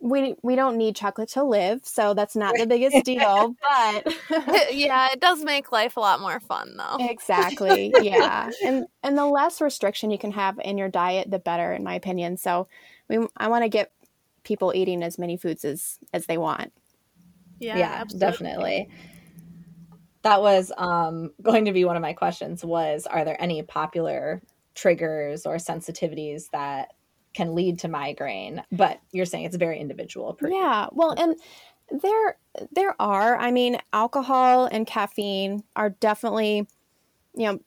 we 0.00 0.34
we 0.42 0.54
don't 0.54 0.76
need 0.76 0.96
chocolate 0.96 1.30
to 1.30 1.42
live, 1.44 1.80
so 1.84 2.12
that's 2.12 2.36
not 2.36 2.54
the 2.58 2.66
biggest 2.66 3.04
deal, 3.04 3.54
but 3.62 4.14
yeah, 4.74 5.08
it 5.12 5.20
does 5.20 5.42
make 5.42 5.72
life 5.72 5.96
a 5.96 6.00
lot 6.00 6.20
more 6.20 6.40
fun 6.40 6.76
though. 6.76 6.96
Exactly. 7.08 7.94
Yeah. 8.02 8.50
and 8.64 8.86
and 9.02 9.16
the 9.16 9.24
less 9.24 9.60
restriction 9.60 10.10
you 10.10 10.18
can 10.18 10.32
have 10.32 10.58
in 10.62 10.76
your 10.76 10.88
diet, 10.90 11.30
the 11.30 11.38
better 11.38 11.72
in 11.72 11.84
my 11.84 11.94
opinion. 11.94 12.36
So 12.36 12.68
we 13.08 13.26
I 13.36 13.48
want 13.48 13.64
to 13.64 13.68
get 13.68 13.92
people 14.42 14.72
eating 14.74 15.02
as 15.02 15.18
many 15.18 15.38
foods 15.38 15.64
as 15.64 15.98
as 16.12 16.26
they 16.26 16.36
want. 16.36 16.72
Yeah, 17.58 17.78
yeah 17.78 18.04
definitely 18.18 18.90
that 20.24 20.40
was 20.40 20.72
um, 20.76 21.32
going 21.42 21.66
to 21.66 21.72
be 21.72 21.84
one 21.84 21.96
of 21.96 22.02
my 22.02 22.14
questions 22.14 22.64
was 22.64 23.06
are 23.06 23.24
there 23.24 23.40
any 23.40 23.62
popular 23.62 24.42
triggers 24.74 25.46
or 25.46 25.56
sensitivities 25.56 26.50
that 26.50 26.94
can 27.34 27.54
lead 27.54 27.78
to 27.80 27.88
migraine? 27.88 28.62
But 28.72 29.00
you're 29.12 29.26
saying 29.26 29.44
it's 29.44 29.56
very 29.56 29.78
individual 29.78 30.36
yeah 30.42 30.88
well 30.92 31.14
and 31.16 31.36
there 32.02 32.38
there 32.72 33.00
are. 33.00 33.36
I 33.36 33.50
mean 33.50 33.78
alcohol 33.92 34.66
and 34.66 34.86
caffeine 34.86 35.62
are 35.76 35.90
definitely 35.90 36.66
you 37.36 37.52
know 37.52 37.60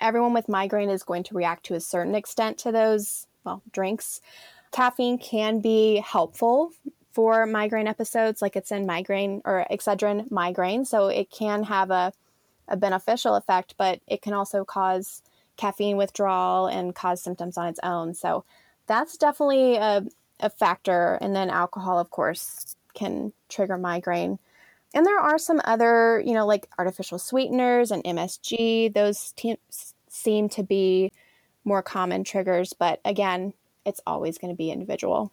everyone 0.00 0.32
with 0.32 0.48
migraine 0.48 0.90
is 0.90 1.02
going 1.02 1.24
to 1.24 1.34
react 1.34 1.66
to 1.66 1.74
a 1.74 1.80
certain 1.80 2.14
extent 2.14 2.58
to 2.58 2.72
those 2.72 3.26
well 3.44 3.62
drinks. 3.72 4.20
Caffeine 4.72 5.18
can 5.18 5.60
be 5.60 6.02
helpful 6.04 6.72
for 7.14 7.46
migraine 7.46 7.86
episodes, 7.86 8.42
like 8.42 8.56
it's 8.56 8.72
in 8.72 8.86
migraine 8.86 9.40
or 9.44 9.64
Excedrin 9.70 10.30
migraine. 10.30 10.84
So 10.84 11.06
it 11.06 11.30
can 11.30 11.62
have 11.62 11.90
a, 11.90 12.12
a 12.68 12.76
beneficial 12.76 13.36
effect, 13.36 13.76
but 13.78 14.00
it 14.08 14.20
can 14.20 14.32
also 14.32 14.64
cause 14.64 15.22
caffeine 15.56 15.96
withdrawal 15.96 16.66
and 16.66 16.94
cause 16.94 17.22
symptoms 17.22 17.56
on 17.56 17.68
its 17.68 17.78
own. 17.84 18.14
So 18.14 18.44
that's 18.88 19.16
definitely 19.16 19.76
a, 19.76 20.04
a 20.40 20.50
factor. 20.50 21.16
And 21.20 21.36
then 21.36 21.50
alcohol, 21.50 22.00
of 22.00 22.10
course, 22.10 22.74
can 22.94 23.32
trigger 23.48 23.78
migraine. 23.78 24.40
And 24.92 25.06
there 25.06 25.18
are 25.18 25.38
some 25.38 25.60
other, 25.64 26.20
you 26.24 26.34
know, 26.34 26.46
like 26.46 26.68
artificial 26.78 27.20
sweeteners 27.20 27.92
and 27.92 28.02
MSG. 28.02 28.92
Those 28.92 29.32
te- 29.32 29.58
seem 30.08 30.48
to 30.50 30.64
be 30.64 31.12
more 31.64 31.82
common 31.82 32.24
triggers, 32.24 32.72
but 32.72 33.00
again, 33.04 33.54
it's 33.86 34.00
always 34.06 34.38
going 34.38 34.52
to 34.52 34.56
be 34.56 34.70
individual. 34.70 35.32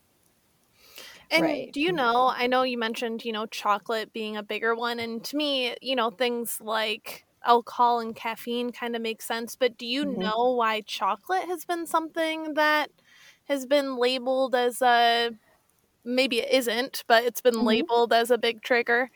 And 1.32 1.44
right. 1.44 1.72
do 1.72 1.80
you 1.80 1.94
know, 1.94 2.32
I 2.36 2.48
know 2.48 2.64
you 2.64 2.78
mentioned, 2.78 3.24
you 3.24 3.32
know, 3.32 3.46
chocolate 3.46 4.12
being 4.12 4.36
a 4.36 4.44
bigger 4.44 4.76
one. 4.76 5.00
And 5.00 5.24
to 5.24 5.38
me, 5.38 5.76
you 5.82 5.96
know, 5.96 6.12
things 6.12 6.60
like 6.62 7.26
alcohol 7.46 8.02
and 8.02 8.16
caffeine 8.16 8.72
kind 8.72 8.96
of 8.96 9.02
make 9.02 9.22
sense. 9.22 9.56
But 9.56 9.78
do 9.78 9.86
you 9.86 10.06
mm-hmm. 10.06 10.22
know 10.22 10.52
why 10.52 10.82
chocolate 10.82 11.46
has 11.46 11.64
been 11.64 11.88
something 11.88 12.56
that 12.56 12.92
has 13.46 13.66
been 13.66 13.96
labeled 13.96 14.56
as 14.56 14.82
a 14.82 15.32
maybe 16.04 16.40
it 16.40 16.52
isn't, 16.52 17.04
but 17.08 17.24
it's 17.24 17.42
been 17.42 17.56
mm-hmm. 17.56 17.68
labeled 17.68 18.12
as 18.12 18.30
a 18.30 18.38
big 18.38 18.62
trigger? 18.62 19.10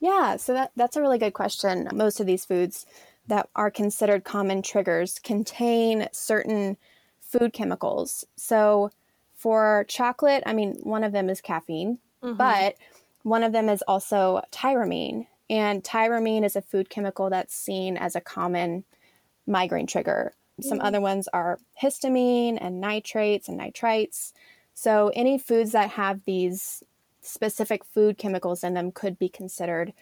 Yeah, 0.00 0.36
so 0.36 0.52
that, 0.52 0.70
that's 0.76 0.96
a 0.96 1.00
really 1.00 1.18
good 1.18 1.34
question. 1.34 1.88
Most 1.92 2.20
of 2.20 2.26
these 2.26 2.44
foods 2.44 2.86
that 3.26 3.48
are 3.56 3.70
considered 3.70 4.24
common 4.24 4.62
triggers 4.62 5.18
contain 5.18 6.08
certain 6.12 6.76
food 7.20 7.52
chemicals. 7.52 8.24
So 8.36 8.90
for 9.38 9.86
chocolate, 9.88 10.42
I 10.44 10.52
mean, 10.52 10.80
one 10.82 11.04
of 11.04 11.12
them 11.12 11.30
is 11.30 11.40
caffeine, 11.40 11.98
mm-hmm. 12.22 12.36
but 12.36 12.74
one 13.22 13.44
of 13.44 13.52
them 13.52 13.68
is 13.68 13.82
also 13.86 14.42
tyramine. 14.52 15.28
And 15.48 15.82
tyramine 15.82 16.44
is 16.44 16.56
a 16.56 16.62
food 16.62 16.90
chemical 16.90 17.30
that's 17.30 17.54
seen 17.54 17.96
as 17.96 18.16
a 18.16 18.20
common 18.20 18.84
migraine 19.46 19.86
trigger. 19.86 20.34
Some 20.60 20.78
mm-hmm. 20.78 20.86
other 20.86 21.00
ones 21.00 21.28
are 21.32 21.58
histamine 21.80 22.58
and 22.60 22.80
nitrates 22.80 23.48
and 23.48 23.58
nitrites. 23.58 24.32
So, 24.74 25.12
any 25.14 25.38
foods 25.38 25.72
that 25.72 25.90
have 25.90 26.24
these 26.24 26.82
specific 27.22 27.84
food 27.84 28.18
chemicals 28.18 28.64
in 28.64 28.74
them 28.74 28.90
could 28.90 29.18
be 29.18 29.28
considered 29.28 29.92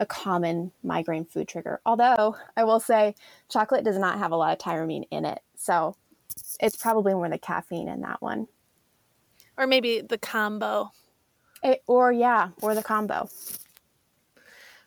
a 0.00 0.06
common 0.06 0.72
migraine 0.82 1.26
food 1.26 1.46
trigger. 1.46 1.80
Although, 1.84 2.36
I 2.56 2.64
will 2.64 2.80
say, 2.80 3.14
chocolate 3.50 3.84
does 3.84 3.98
not 3.98 4.18
have 4.18 4.32
a 4.32 4.36
lot 4.36 4.52
of 4.52 4.58
tyramine 4.58 5.06
in 5.10 5.26
it. 5.26 5.40
So, 5.56 5.94
it's 6.58 6.76
probably 6.76 7.12
more 7.12 7.28
the 7.28 7.38
caffeine 7.38 7.88
in 7.88 8.00
that 8.00 8.22
one 8.22 8.48
or 9.58 9.66
maybe 9.66 10.00
the 10.00 10.18
combo. 10.18 10.90
It, 11.62 11.82
or 11.86 12.12
yeah, 12.12 12.50
or 12.62 12.74
the 12.74 12.82
combo. 12.82 13.28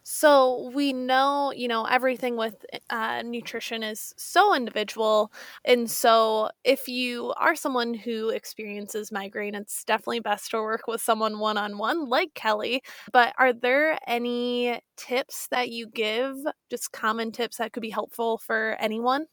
So 0.03 0.71
we 0.73 0.93
know, 0.93 1.53
you 1.55 1.67
know, 1.67 1.85
everything 1.85 2.35
with 2.35 2.65
uh, 2.89 3.21
nutrition 3.23 3.83
is 3.83 4.13
so 4.17 4.55
individual. 4.55 5.31
And 5.63 5.89
so 5.89 6.49
if 6.63 6.87
you 6.87 7.33
are 7.37 7.55
someone 7.55 7.93
who 7.93 8.29
experiences 8.29 9.11
migraine, 9.11 9.53
it's 9.53 9.83
definitely 9.83 10.21
best 10.21 10.51
to 10.51 10.57
work 10.57 10.87
with 10.87 11.01
someone 11.01 11.37
one 11.37 11.57
on 11.57 11.77
one 11.77 12.09
like 12.09 12.33
Kelly. 12.33 12.81
But 13.13 13.33
are 13.37 13.53
there 13.53 13.99
any 14.07 14.81
tips 14.97 15.47
that 15.51 15.69
you 15.69 15.87
give, 15.87 16.35
just 16.69 16.91
common 16.91 17.31
tips 17.31 17.57
that 17.57 17.71
could 17.71 17.81
be 17.81 17.91
helpful 17.91 18.39
for 18.39 18.75
anyone? 18.79 19.27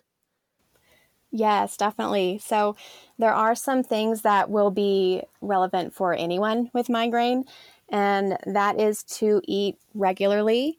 Yes, 1.31 1.77
definitely. 1.77 2.39
So 2.39 2.75
there 3.19 3.33
are 3.35 3.55
some 3.55 3.83
things 3.83 4.23
that 4.23 4.49
will 4.51 4.71
be 4.71 5.23
relevant 5.43 5.93
for 5.95 6.15
anyone 6.15 6.71
with 6.73 6.89
migraine, 6.89 7.45
and 7.91 8.39
that 8.47 8.81
is 8.81 9.03
to 9.05 9.41
eat 9.45 9.77
regularly. 9.95 10.79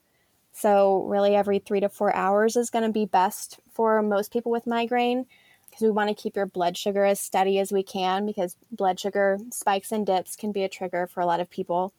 So, 0.51 1.03
really, 1.03 1.35
every 1.35 1.59
three 1.59 1.79
to 1.79 1.87
four 1.89 2.13
hours 2.15 2.55
is 2.57 2.69
going 2.71 2.83
to 2.83 2.91
be 2.91 3.05
best 3.05 3.59
for 3.71 4.01
most 4.01 4.33
people 4.33 4.51
with 4.51 4.67
migraine 4.67 5.25
because 5.69 5.83
we 5.83 5.91
want 5.91 6.09
to 6.09 6.15
keep 6.21 6.35
your 6.35 6.47
blood 6.47 6.75
sugar 6.75 7.05
as 7.05 7.19
steady 7.19 7.59
as 7.59 7.71
we 7.71 7.83
can 7.83 8.25
because 8.25 8.57
blood 8.71 8.99
sugar 8.99 9.37
spikes 9.51 9.91
and 9.91 10.05
dips 10.05 10.35
can 10.35 10.51
be 10.51 10.63
a 10.63 10.69
trigger 10.69 11.07
for 11.07 11.21
a 11.21 11.25
lot 11.25 11.39
of 11.39 11.49
people. 11.49 11.93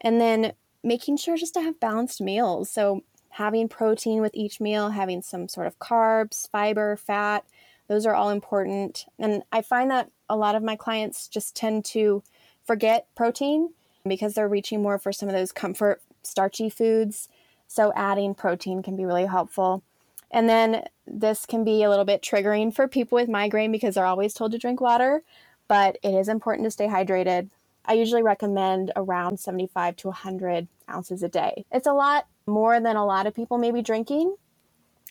And 0.00 0.20
then 0.20 0.52
making 0.82 1.16
sure 1.16 1.36
just 1.36 1.54
to 1.54 1.60
have 1.62 1.80
balanced 1.80 2.20
meals. 2.20 2.70
So, 2.70 3.02
having 3.30 3.68
protein 3.68 4.20
with 4.22 4.34
each 4.34 4.60
meal, 4.60 4.90
having 4.90 5.22
some 5.22 5.48
sort 5.48 5.66
of 5.66 5.78
carbs, 5.78 6.48
fiber, 6.50 6.96
fat 6.96 7.44
those 7.88 8.06
are 8.06 8.14
all 8.14 8.30
important. 8.30 9.06
And 9.18 9.42
I 9.52 9.62
find 9.62 9.90
that 9.90 10.10
a 10.28 10.36
lot 10.36 10.54
of 10.54 10.62
my 10.62 10.76
clients 10.76 11.28
just 11.28 11.54
tend 11.54 11.84
to 11.86 12.22
forget 12.64 13.06
protein 13.14 13.70
because 14.06 14.34
they're 14.34 14.48
reaching 14.48 14.82
more 14.82 14.98
for 14.98 15.12
some 15.12 15.28
of 15.28 15.34
those 15.34 15.52
comfort 15.52 16.02
starchy 16.22 16.68
foods. 16.68 17.28
So 17.68 17.92
adding 17.94 18.34
protein 18.34 18.82
can 18.82 18.96
be 18.96 19.04
really 19.04 19.26
helpful. 19.26 19.82
And 20.30 20.48
then 20.48 20.84
this 21.06 21.46
can 21.46 21.64
be 21.64 21.82
a 21.82 21.90
little 21.90 22.04
bit 22.04 22.22
triggering 22.22 22.74
for 22.74 22.88
people 22.88 23.16
with 23.16 23.28
migraine 23.28 23.72
because 23.72 23.94
they're 23.94 24.06
always 24.06 24.34
told 24.34 24.52
to 24.52 24.58
drink 24.58 24.80
water, 24.80 25.22
but 25.68 25.98
it 26.02 26.14
is 26.14 26.28
important 26.28 26.66
to 26.66 26.70
stay 26.70 26.86
hydrated. 26.86 27.50
I 27.84 27.92
usually 27.94 28.22
recommend 28.22 28.90
around 28.96 29.38
75 29.38 29.96
to 29.96 30.08
100 30.08 30.66
ounces 30.90 31.22
a 31.22 31.28
day. 31.28 31.64
It's 31.70 31.86
a 31.86 31.92
lot 31.92 32.26
more 32.46 32.80
than 32.80 32.96
a 32.96 33.06
lot 33.06 33.26
of 33.26 33.34
people 33.34 33.58
may 33.58 33.70
be 33.70 33.82
drinking, 33.82 34.36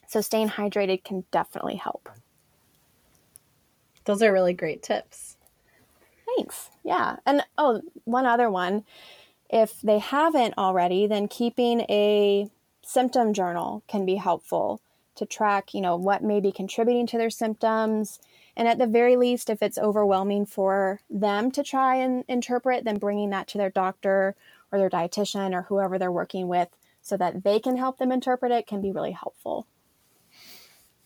so 0.07 0.19
staying 0.19 0.49
hydrated 0.49 1.03
can 1.03 1.23
definitely 1.31 1.75
help. 1.75 2.09
Those 4.05 4.21
are 4.21 4.31
really 4.31 4.53
great 4.53 4.81
tips. 4.81 5.37
Thanks. 6.35 6.69
Yeah. 6.83 7.17
And 7.25 7.43
oh, 7.57 7.81
one 8.03 8.25
other 8.25 8.49
one. 8.49 8.83
If 9.49 9.81
they 9.81 9.99
haven't 9.99 10.57
already, 10.57 11.07
then 11.07 11.27
keeping 11.27 11.81
a 11.81 12.49
symptom 12.81 13.33
journal 13.33 13.83
can 13.87 14.05
be 14.05 14.15
helpful 14.15 14.81
to 15.15 15.25
track, 15.25 15.73
you 15.73 15.81
know, 15.81 15.95
what 15.95 16.23
may 16.23 16.39
be 16.39 16.51
contributing 16.51 17.07
to 17.07 17.17
their 17.17 17.29
symptoms. 17.29 18.19
And 18.57 18.67
at 18.67 18.77
the 18.77 18.87
very 18.87 19.15
least, 19.15 19.49
if 19.49 19.61
it's 19.61 19.77
overwhelming 19.77 20.45
for 20.45 20.99
them 21.09 21.51
to 21.51 21.63
try 21.63 21.95
and 21.95 22.23
interpret, 22.27 22.83
then 22.83 22.97
bringing 22.97 23.29
that 23.31 23.47
to 23.49 23.57
their 23.57 23.69
doctor 23.69 24.35
or 24.71 24.79
their 24.79 24.89
dietitian 24.89 25.53
or 25.53 25.63
whoever 25.63 25.97
they're 25.97 26.11
working 26.11 26.47
with 26.47 26.69
so 27.01 27.15
that 27.17 27.43
they 27.43 27.59
can 27.59 27.77
help 27.77 27.97
them 27.97 28.11
interpret 28.11 28.51
it 28.51 28.67
can 28.67 28.81
be 28.81 28.91
really 28.91 29.11
helpful. 29.11 29.67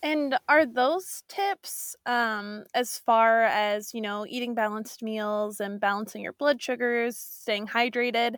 And 0.02 0.38
are 0.48 0.64
those 0.64 1.22
tips, 1.28 1.94
um, 2.06 2.64
as 2.74 2.98
far 2.98 3.42
as, 3.42 3.92
you 3.92 4.00
know, 4.00 4.24
eating 4.26 4.54
balanced 4.54 5.02
meals 5.02 5.60
and 5.60 5.78
balancing 5.78 6.22
your 6.22 6.32
blood 6.32 6.62
sugars, 6.62 7.18
staying 7.18 7.66
hydrated, 7.66 8.36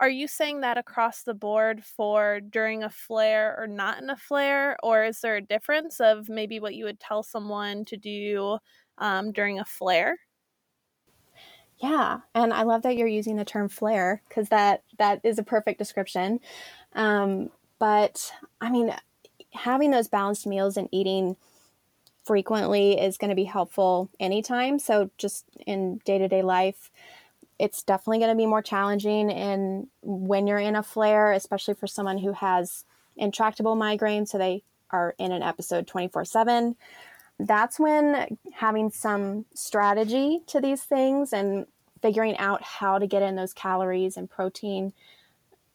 are 0.00 0.08
you 0.10 0.28
saying 0.28 0.60
that 0.62 0.78
across 0.78 1.24
the 1.24 1.34
board 1.34 1.84
for 1.84 2.40
during 2.40 2.82
a 2.84 2.90
flare 2.90 3.56
or 3.60 3.66
not 3.66 4.02
in 4.02 4.10
a 4.10 4.16
flare? 4.16 4.76
Or 4.82 5.04
is 5.04 5.20
there 5.20 5.36
a 5.36 5.42
difference 5.42 6.00
of 6.00 6.28
maybe 6.28 6.60
what 6.60 6.74
you 6.76 6.84
would 6.86 7.00
tell 7.00 7.22
someone 7.22 7.84
to 7.86 7.96
do 7.96 8.58
um, 8.98 9.32
during 9.32 9.58
a 9.58 9.64
flare? 9.64 10.18
Yeah, 11.78 12.20
and 12.34 12.54
I 12.54 12.62
love 12.62 12.82
that 12.82 12.96
you're 12.96 13.06
using 13.06 13.36
the 13.36 13.44
term 13.44 13.68
flare 13.68 14.22
because 14.28 14.48
that 14.48 14.82
that 14.98 15.20
is 15.24 15.38
a 15.38 15.42
perfect 15.42 15.78
description. 15.78 16.40
Um, 16.94 17.50
but 17.78 18.32
I 18.60 18.70
mean, 18.70 18.94
having 19.56 19.90
those 19.90 20.08
balanced 20.08 20.46
meals 20.46 20.76
and 20.76 20.88
eating 20.92 21.36
frequently 22.24 22.98
is 23.00 23.18
going 23.18 23.30
to 23.30 23.36
be 23.36 23.44
helpful 23.44 24.10
anytime. 24.18 24.78
So 24.78 25.10
just 25.16 25.44
in 25.66 25.98
day 26.04 26.18
to 26.18 26.28
day 26.28 26.42
life, 26.42 26.90
it's 27.58 27.82
definitely 27.82 28.18
going 28.18 28.30
to 28.30 28.36
be 28.36 28.46
more 28.46 28.62
challenging. 28.62 29.30
And 29.30 29.86
when 30.02 30.46
you're 30.46 30.58
in 30.58 30.76
a 30.76 30.82
flare, 30.82 31.32
especially 31.32 31.74
for 31.74 31.86
someone 31.86 32.18
who 32.18 32.32
has 32.32 32.84
intractable 33.16 33.76
migraine, 33.76 34.26
so 34.26 34.38
they 34.38 34.62
are 34.90 35.14
in 35.18 35.32
an 35.32 35.42
episode 35.42 35.86
24 35.86 36.24
7, 36.24 36.76
that's 37.38 37.78
when 37.78 38.38
having 38.52 38.90
some 38.90 39.44
strategy 39.54 40.40
to 40.48 40.60
these 40.60 40.82
things 40.82 41.32
and 41.32 41.66
figuring 42.02 42.36
out 42.38 42.62
how 42.62 42.98
to 42.98 43.06
get 43.06 43.22
in 43.22 43.36
those 43.36 43.52
calories 43.52 44.16
and 44.16 44.30
protein 44.30 44.92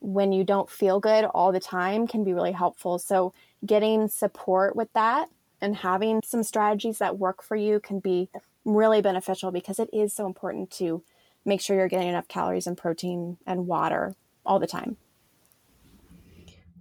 when 0.01 0.33
you 0.33 0.43
don't 0.43 0.69
feel 0.69 0.99
good 0.99 1.25
all 1.25 1.51
the 1.51 1.59
time 1.59 2.07
can 2.07 2.23
be 2.23 2.33
really 2.33 2.51
helpful. 2.51 2.99
So, 2.99 3.33
getting 3.65 4.07
support 4.07 4.75
with 4.75 4.91
that 4.93 5.29
and 5.61 5.75
having 5.75 6.21
some 6.25 6.43
strategies 6.43 6.97
that 6.97 7.19
work 7.19 7.43
for 7.43 7.55
you 7.55 7.79
can 7.79 7.99
be 7.99 8.29
really 8.65 9.01
beneficial 9.01 9.51
because 9.51 9.79
it 9.79 9.89
is 9.93 10.13
so 10.13 10.25
important 10.25 10.71
to 10.71 11.03
make 11.45 11.61
sure 11.61 11.75
you're 11.75 11.87
getting 11.87 12.09
enough 12.09 12.27
calories 12.27 12.67
and 12.67 12.77
protein 12.77 13.37
and 13.45 13.67
water 13.67 14.15
all 14.45 14.59
the 14.59 14.67
time. 14.67 14.97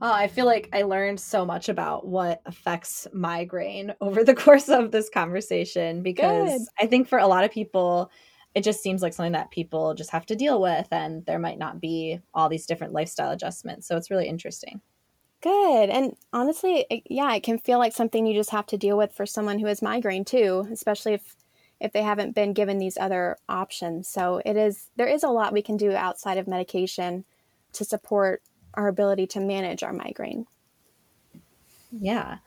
Oh, 0.02 0.12
I 0.12 0.28
feel 0.28 0.46
like 0.46 0.70
I 0.72 0.82
learned 0.82 1.20
so 1.20 1.44
much 1.44 1.68
about 1.68 2.06
what 2.06 2.40
affects 2.46 3.06
migraine 3.12 3.92
over 4.00 4.24
the 4.24 4.34
course 4.34 4.68
of 4.70 4.92
this 4.92 5.10
conversation 5.10 6.02
because 6.02 6.48
Good. 6.50 6.60
I 6.80 6.86
think 6.86 7.06
for 7.06 7.18
a 7.18 7.26
lot 7.26 7.44
of 7.44 7.50
people, 7.50 8.10
it 8.54 8.64
just 8.64 8.82
seems 8.82 9.02
like 9.02 9.14
something 9.14 9.32
that 9.32 9.50
people 9.50 9.94
just 9.94 10.10
have 10.10 10.26
to 10.26 10.36
deal 10.36 10.60
with, 10.60 10.88
and 10.90 11.24
there 11.26 11.38
might 11.38 11.58
not 11.58 11.80
be 11.80 12.20
all 12.34 12.48
these 12.48 12.66
different 12.66 12.92
lifestyle 12.92 13.30
adjustments. 13.30 13.86
So 13.86 13.96
it's 13.96 14.10
really 14.10 14.28
interesting. 14.28 14.80
Good. 15.40 15.88
And 15.88 16.16
honestly, 16.32 16.84
it, 16.90 17.02
yeah, 17.08 17.32
it 17.34 17.42
can 17.42 17.58
feel 17.58 17.78
like 17.78 17.94
something 17.94 18.26
you 18.26 18.34
just 18.34 18.50
have 18.50 18.66
to 18.66 18.76
deal 18.76 18.96
with 18.96 19.12
for 19.12 19.24
someone 19.24 19.58
who 19.58 19.66
has 19.66 19.80
migraine 19.80 20.24
too, 20.24 20.68
especially 20.70 21.14
if 21.14 21.36
if 21.80 21.92
they 21.92 22.02
haven't 22.02 22.34
been 22.34 22.52
given 22.52 22.76
these 22.76 22.98
other 22.98 23.38
options. 23.48 24.06
So 24.06 24.42
it 24.44 24.56
is 24.56 24.90
there 24.96 25.08
is 25.08 25.22
a 25.22 25.28
lot 25.28 25.52
we 25.52 25.62
can 25.62 25.78
do 25.78 25.94
outside 25.94 26.36
of 26.36 26.46
medication 26.46 27.24
to 27.72 27.84
support 27.84 28.42
our 28.74 28.88
ability 28.88 29.26
to 29.28 29.40
manage 29.40 29.82
our 29.82 29.92
migraine. 29.92 30.46
Yeah. 31.90 32.38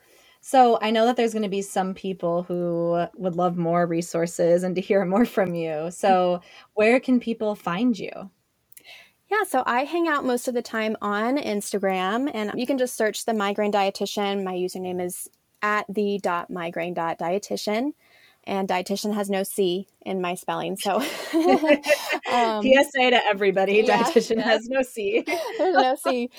So 0.46 0.78
I 0.82 0.90
know 0.90 1.06
that 1.06 1.16
there's 1.16 1.32
going 1.32 1.44
to 1.44 1.48
be 1.48 1.62
some 1.62 1.94
people 1.94 2.42
who 2.42 3.06
would 3.16 3.34
love 3.34 3.56
more 3.56 3.86
resources 3.86 4.62
and 4.62 4.74
to 4.74 4.80
hear 4.82 5.02
more 5.06 5.24
from 5.24 5.54
you. 5.54 5.90
So 5.90 6.42
where 6.74 7.00
can 7.00 7.18
people 7.18 7.54
find 7.54 7.98
you? 7.98 8.12
Yeah, 9.30 9.44
so 9.48 9.62
I 9.64 9.84
hang 9.84 10.06
out 10.06 10.26
most 10.26 10.46
of 10.46 10.52
the 10.52 10.60
time 10.60 10.98
on 11.00 11.38
Instagram, 11.38 12.30
and 12.34 12.52
you 12.54 12.66
can 12.66 12.76
just 12.76 12.94
search 12.94 13.24
the 13.24 13.32
migraine 13.32 13.72
dietitian. 13.72 14.44
My 14.44 14.52
username 14.52 15.02
is 15.02 15.30
at 15.62 15.86
the 15.88 16.20
dot 16.22 16.50
migraine 16.50 16.92
dot 16.92 17.18
dietitian, 17.18 17.92
and 18.46 18.68
dietitian 18.68 19.14
has 19.14 19.30
no 19.30 19.42
C 19.42 19.86
in 20.02 20.20
my 20.20 20.34
spelling. 20.34 20.76
So, 20.76 20.96
um, 22.32 22.62
PSA 22.62 23.10
to 23.10 23.20
everybody: 23.26 23.82
yeah, 23.86 24.02
dietitian 24.02 24.36
yeah. 24.36 24.42
has 24.42 24.68
no 24.68 24.82
C. 24.82 25.24
There's 25.58 25.74
no 25.74 25.96
C. 25.96 26.30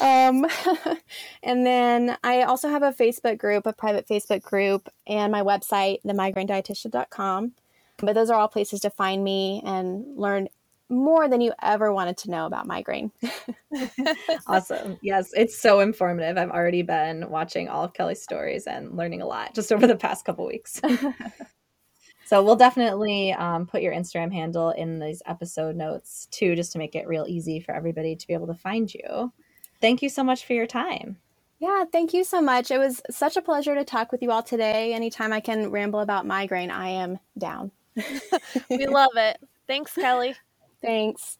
Um, 0.00 0.46
and 1.42 1.66
then 1.66 2.16
I 2.22 2.42
also 2.42 2.68
have 2.68 2.82
a 2.82 2.92
Facebook 2.92 3.38
group, 3.38 3.66
a 3.66 3.72
private 3.72 4.06
Facebook 4.08 4.42
group, 4.42 4.88
and 5.06 5.32
my 5.32 5.42
website, 5.42 5.98
themigrainedietitian.com. 6.04 7.52
But 7.98 8.14
those 8.14 8.30
are 8.30 8.38
all 8.38 8.48
places 8.48 8.80
to 8.80 8.90
find 8.90 9.24
me 9.24 9.62
and 9.64 10.18
learn 10.18 10.48
more 10.88 11.28
than 11.28 11.40
you 11.40 11.52
ever 11.62 11.92
wanted 11.92 12.16
to 12.18 12.30
know 12.30 12.46
about 12.46 12.66
migraine. 12.66 13.10
awesome. 14.46 14.98
Yes, 15.02 15.30
it's 15.34 15.58
so 15.58 15.80
informative. 15.80 16.38
I've 16.38 16.50
already 16.50 16.82
been 16.82 17.28
watching 17.28 17.68
all 17.68 17.84
of 17.84 17.92
Kelly's 17.92 18.22
stories 18.22 18.66
and 18.66 18.96
learning 18.96 19.22
a 19.22 19.26
lot 19.26 19.54
just 19.54 19.72
over 19.72 19.86
the 19.86 19.96
past 19.96 20.24
couple 20.24 20.46
weeks. 20.46 20.80
so 22.24 22.42
we'll 22.42 22.56
definitely 22.56 23.32
um, 23.32 23.66
put 23.66 23.82
your 23.82 23.92
Instagram 23.92 24.32
handle 24.32 24.70
in 24.70 24.98
these 24.98 25.22
episode 25.26 25.76
notes 25.76 26.28
too, 26.30 26.54
just 26.54 26.72
to 26.72 26.78
make 26.78 26.94
it 26.94 27.08
real 27.08 27.26
easy 27.28 27.60
for 27.60 27.74
everybody 27.74 28.14
to 28.14 28.26
be 28.26 28.34
able 28.34 28.46
to 28.46 28.54
find 28.54 28.92
you. 28.92 29.32
Thank 29.80 30.02
you 30.02 30.08
so 30.08 30.24
much 30.24 30.46
for 30.46 30.54
your 30.54 30.66
time. 30.66 31.18
Yeah, 31.58 31.84
thank 31.90 32.12
you 32.12 32.22
so 32.22 32.42
much. 32.42 32.70
It 32.70 32.78
was 32.78 33.00
such 33.10 33.36
a 33.36 33.42
pleasure 33.42 33.74
to 33.74 33.84
talk 33.84 34.12
with 34.12 34.22
you 34.22 34.30
all 34.30 34.42
today. 34.42 34.92
Anytime 34.92 35.32
I 35.32 35.40
can 35.40 35.70
ramble 35.70 36.00
about 36.00 36.26
migraine, 36.26 36.70
I 36.70 36.90
am 36.90 37.18
down. 37.38 37.70
we 38.68 38.86
love 38.86 39.12
it. 39.16 39.38
Thanks, 39.66 39.94
Kelly. 39.94 40.36
Thanks. 40.86 41.38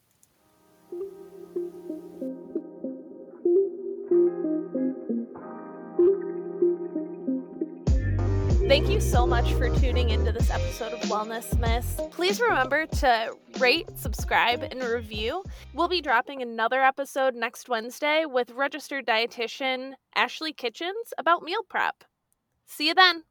Thank 8.67 8.89
you 8.89 8.99
so 8.99 9.25
much 9.25 9.53
for 9.53 9.73
tuning 9.77 10.09
into 10.09 10.33
this 10.33 10.51
episode 10.51 10.91
of 10.91 10.99
Wellness 11.03 11.57
Myths. 11.57 12.01
Please 12.11 12.41
remember 12.41 12.87
to 12.87 13.33
rate, 13.57 13.87
subscribe, 13.95 14.63
and 14.63 14.83
review. 14.83 15.45
We'll 15.73 15.87
be 15.87 16.01
dropping 16.01 16.41
another 16.41 16.83
episode 16.83 17.33
next 17.33 17.69
Wednesday 17.69 18.25
with 18.25 18.51
registered 18.51 19.05
dietitian 19.05 19.93
Ashley 20.13 20.51
Kitchens 20.51 21.13
about 21.17 21.43
meal 21.43 21.63
prep. 21.69 22.03
See 22.65 22.89
you 22.89 22.93
then. 22.93 23.23